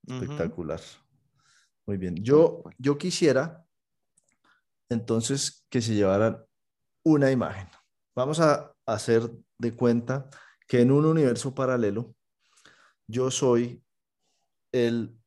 espectacular. 0.05 0.81
Muy 1.85 1.97
bien. 1.97 2.15
Yo, 2.17 2.63
yo 2.77 2.97
quisiera 2.97 3.65
entonces 4.89 5.65
que 5.69 5.81
se 5.81 5.95
llevaran 5.95 6.43
una 7.05 7.31
imagen. 7.31 7.69
Vamos 8.13 8.41
a 8.41 8.75
hacer 8.85 9.31
de 9.57 9.73
cuenta 9.73 10.29
que 10.67 10.81
en 10.81 10.91
un 10.91 11.05
universo 11.05 11.55
paralelo 11.55 12.13
yo 13.07 13.31
soy 13.31 13.81
el 14.73 15.17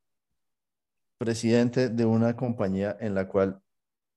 presidente 1.19 1.89
de 1.89 2.05
una 2.05 2.37
compañía 2.37 2.97
en 3.01 3.15
la 3.15 3.29
cual 3.29 3.63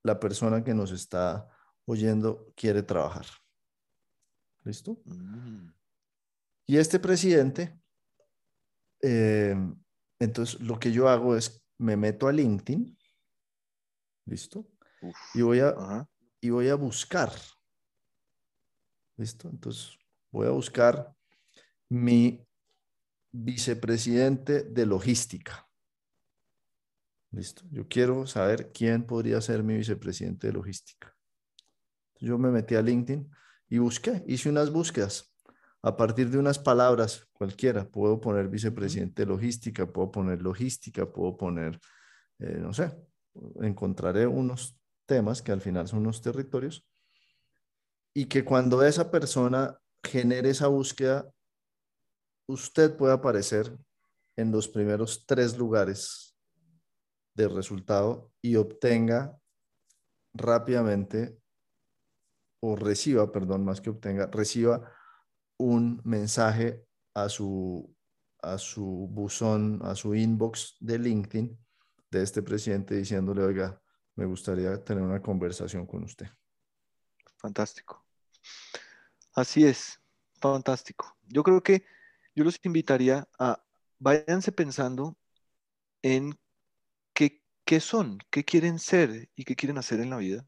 la 0.04 0.20
persona 0.20 0.64
que 0.64 0.74
nos 0.74 0.92
está 0.92 1.50
oyendo 1.86 2.52
quiere 2.56 2.84
trabajar. 2.84 3.26
¿Listo? 4.64 5.02
Mm. 5.06 5.70
Y 6.68 6.78
este 6.78 7.00
presidente, 7.00 7.80
eh, 9.02 9.56
entonces 10.20 10.60
lo 10.62 10.80
que 10.80 10.92
yo 10.92 11.10
hago 11.10 11.36
es 11.36 11.64
me 11.78 11.96
meto 11.96 12.28
a 12.28 12.32
LinkedIn, 12.34 12.98
¿listo? 14.26 14.68
y, 15.34 15.42
voy 15.42 15.60
a, 15.62 16.08
y 16.42 16.50
voy 16.50 16.70
a 16.70 16.76
buscar, 16.76 17.32
¿listo? 19.16 19.50
Entonces 19.50 19.98
voy 20.32 20.48
a 20.48 20.52
buscar 20.52 21.16
mi 21.88 22.46
vicepresidente 23.32 24.64
de 24.64 24.86
logística. 24.86 25.69
Listo. 27.32 27.64
Yo 27.70 27.88
quiero 27.88 28.26
saber 28.26 28.72
quién 28.72 29.06
podría 29.06 29.40
ser 29.42 29.64
mi 29.64 29.76
vicepresidente 29.76 30.48
de 30.48 30.54
logística. 30.54 31.16
Yo 32.20 32.38
me 32.38 32.50
metí 32.50 32.76
a 32.76 32.82
LinkedIn 32.82 33.30
y 33.70 33.78
busqué, 33.78 34.24
hice 34.28 34.50
unas 34.50 34.72
búsquedas. 34.72 35.34
A 35.82 35.96
partir 35.96 36.30
de 36.30 36.38
unas 36.38 36.60
palabras 36.60 37.28
cualquiera, 37.32 37.88
puedo 37.88 38.20
poner 38.20 38.50
vicepresidente 38.50 39.22
de 39.22 39.28
logística, 39.28 39.86
puedo 39.86 40.12
poner 40.12 40.42
logística, 40.42 41.10
puedo 41.10 41.38
poner, 41.38 41.80
eh, 42.40 42.58
no 42.60 42.74
sé, 42.74 42.98
encontraré 43.62 44.28
unos 44.28 44.78
temas 45.06 45.42
que 45.42 45.52
al 45.52 45.62
final 45.62 45.88
son 45.88 46.00
unos 46.00 46.22
territorios 46.22 46.86
y 48.14 48.26
que 48.26 48.44
cuando 48.44 48.84
esa 48.84 49.10
persona 49.10 49.80
genere 50.04 50.50
esa 50.50 50.68
búsqueda, 50.68 51.32
usted 52.48 52.98
puede 52.98 53.14
aparecer 53.14 53.78
en 54.36 54.52
los 54.52 54.68
primeros 54.68 55.26
tres 55.26 55.58
lugares 55.58 56.29
resultado 57.48 58.32
y 58.42 58.56
obtenga 58.56 59.40
rápidamente 60.34 61.40
o 62.62 62.76
reciba, 62.76 63.32
perdón, 63.32 63.64
más 63.64 63.82
que 63.82 63.90
obtenga, 63.90 64.28
reciba 64.28 64.92
un 65.58 66.02
mensaje 66.04 66.86
a 67.14 67.30
su, 67.30 67.96
a 68.42 68.58
su 68.58 69.08
buzón, 69.10 69.80
a 69.84 69.96
su 69.96 70.16
inbox 70.16 70.78
de 70.80 71.00
LinkedIn 71.00 71.58
de 72.12 72.24
este 72.24 72.42
presidente 72.42 72.96
diciéndole, 72.96 73.44
oiga, 73.44 73.82
me 74.16 74.26
gustaría 74.26 74.84
tener 74.84 75.04
una 75.04 75.22
conversación 75.22 75.86
con 75.86 76.04
usted. 76.04 76.28
Fantástico. 77.38 78.06
Así 79.34 79.66
es, 79.66 80.02
fantástico. 80.42 81.18
Yo 81.28 81.44
creo 81.44 81.62
que 81.64 81.86
yo 82.36 82.44
los 82.44 82.60
invitaría 82.64 83.28
a 83.38 83.64
váyanse 84.00 84.52
pensando 84.52 85.18
en 86.02 86.38
qué, 87.70 87.80
son, 87.80 88.18
qué 88.32 88.44
quieren 88.44 88.80
ser 88.80 89.30
y 89.36 89.46
qué 89.46 89.56
quieren 89.56 89.78
hacer 89.78 90.00
en 90.00 90.10
la 90.10 90.18
vida 90.18 90.44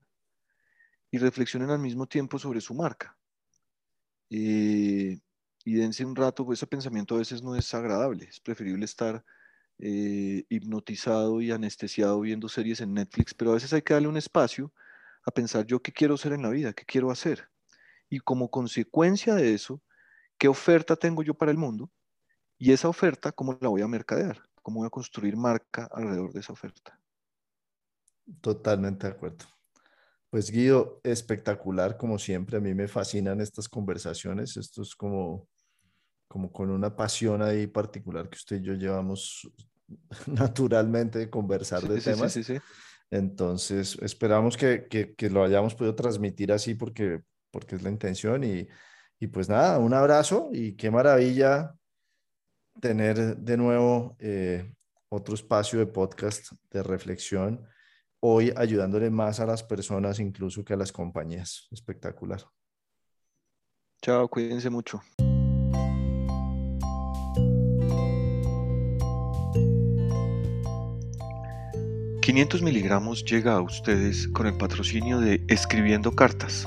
y 1.12 1.20
reflexionen 1.20 1.70
al 1.70 1.78
mismo 1.78 2.08
tiempo 2.08 2.40
sobre 2.40 2.62
su 2.62 2.74
marca. 2.74 3.16
Eh, 4.32 5.20
y 5.64 5.74
dense 5.76 6.04
un 6.04 6.16
rato, 6.16 6.44
pues 6.44 6.58
ese 6.58 6.66
pensamiento 6.66 7.14
a 7.14 7.20
veces 7.20 7.44
no 7.44 7.56
es 7.56 7.72
agradable, 7.76 8.26
es 8.26 8.40
preferible 8.40 8.86
estar 8.86 9.24
eh, 9.78 10.46
hipnotizado 10.50 11.42
y 11.42 11.52
anestesiado 11.52 12.20
viendo 12.22 12.50
series 12.50 12.82
en 12.82 12.96
Netflix, 12.96 13.36
pero 13.36 13.52
a 13.52 13.54
veces 13.54 13.72
hay 13.72 13.84
que 13.84 13.94
darle 13.94 14.08
un 14.08 14.18
espacio 14.18 14.74
a 15.24 15.30
pensar 15.30 15.68
yo 15.68 15.80
qué 15.80 15.92
quiero 15.92 16.18
ser 16.18 16.34
en 16.34 16.42
la 16.42 16.50
vida, 16.50 16.74
qué 16.74 16.86
quiero 16.86 17.12
hacer. 17.12 17.50
Y 18.10 18.18
como 18.18 18.50
consecuencia 18.50 19.36
de 19.36 19.54
eso, 19.54 19.80
qué 20.40 20.48
oferta 20.48 20.96
tengo 20.96 21.22
yo 21.22 21.36
para 21.36 21.52
el 21.52 21.60
mundo 21.60 21.92
y 22.58 22.72
esa 22.72 22.90
oferta, 22.90 23.32
cómo 23.32 23.60
la 23.62 23.70
voy 23.70 23.84
a 23.84 23.88
mercadear, 23.88 24.42
cómo 24.64 24.80
voy 24.80 24.88
a 24.88 24.90
construir 24.90 25.38
marca 25.38 25.88
alrededor 25.94 26.34
de 26.34 26.40
esa 26.40 26.54
oferta. 26.54 27.01
Totalmente 28.42 29.08
de 29.08 29.14
acuerdo. 29.14 29.46
Pues 30.30 30.50
Guido, 30.50 31.02
espectacular 31.04 31.98
como 31.98 32.18
siempre. 32.18 32.58
A 32.58 32.62
mí 32.62 32.74
me 32.74 32.88
fascinan 32.88 33.42
estas 33.42 33.68
conversaciones. 33.68 34.56
Esto 34.56 34.82
es 34.82 34.96
como, 34.96 35.50
como 36.28 36.52
con 36.52 36.70
una 36.70 36.96
pasión 36.96 37.42
ahí 37.42 37.68
particular 37.68 38.30
que 38.30 38.38
usted 38.38 38.62
y 38.62 38.64
yo 38.64 38.74
llevamos 38.76 39.52
naturalmente 40.28 41.20
de 41.20 41.30
conversar 41.30 41.82
de 41.82 42.00
temas. 42.00 42.32
Sí, 42.32 42.46
sí, 42.46 42.58
Entonces, 43.10 43.98
esperamos 44.02 44.56
que, 44.56 44.88
que, 44.88 45.30
lo 45.30 45.44
hayamos 45.44 45.76
podido 45.76 45.96
transmitir 45.96 46.54
así 46.54 46.76
porque, 46.76 47.22
porque 47.52 47.76
es 47.76 47.84
la 47.84 47.90
intención. 47.90 48.46
Y, 48.46 48.70
y 49.20 49.28
pues 49.28 49.50
nada, 49.50 49.80
un 49.80 49.94
abrazo 49.94 50.50
y 50.54 50.78
qué 50.78 50.90
maravilla 50.90 51.76
tener 52.80 53.36
de 53.36 53.58
nuevo 53.58 54.16
eh, 54.20 54.74
otro 55.10 55.36
espacio 55.36 55.80
de 55.80 55.88
podcast 55.88 56.54
de 56.72 56.84
reflexión 56.84 57.68
hoy 58.22 58.54
ayudándole 58.56 59.10
más 59.10 59.40
a 59.40 59.46
las 59.46 59.64
personas 59.64 60.20
incluso 60.20 60.64
que 60.64 60.74
a 60.74 60.78
las 60.78 60.92
compañías. 60.92 61.68
Espectacular. 61.72 62.42
Chao, 64.02 64.28
cuídense 64.30 64.70
mucho. 64.70 65.02
...500 72.22 72.62
miligramos 72.62 73.26
llega 73.26 73.56
a 73.56 73.62
ustedes 73.62 74.28
con 74.30 74.46
el 74.48 74.56
patrocinio 74.56 75.20
de 75.20 75.44
Escribiendo 75.50 76.12
Cartas. 76.16 76.66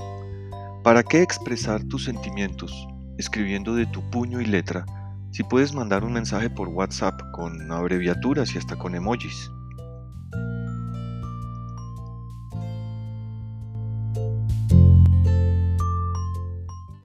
¿Para 0.82 1.02
qué 1.02 1.22
expresar 1.22 1.82
tus 1.84 2.05
sentimientos 2.05 2.86
escribiendo 3.18 3.74
de 3.74 3.86
tu 3.86 4.02
puño 4.11 4.40
y 4.40 4.46
letra 4.46 4.84
si 5.30 5.42
puedes 5.44 5.72
mandar 5.72 6.05
un 6.05 6.12
mensaje 6.12 6.50
por 6.50 6.68
WhatsApp 6.68 7.18
con 7.32 7.70
abreviaturas 7.72 8.55
y 8.55 8.59
hasta 8.59 8.76
con 8.76 8.94
emojis? 8.94 9.50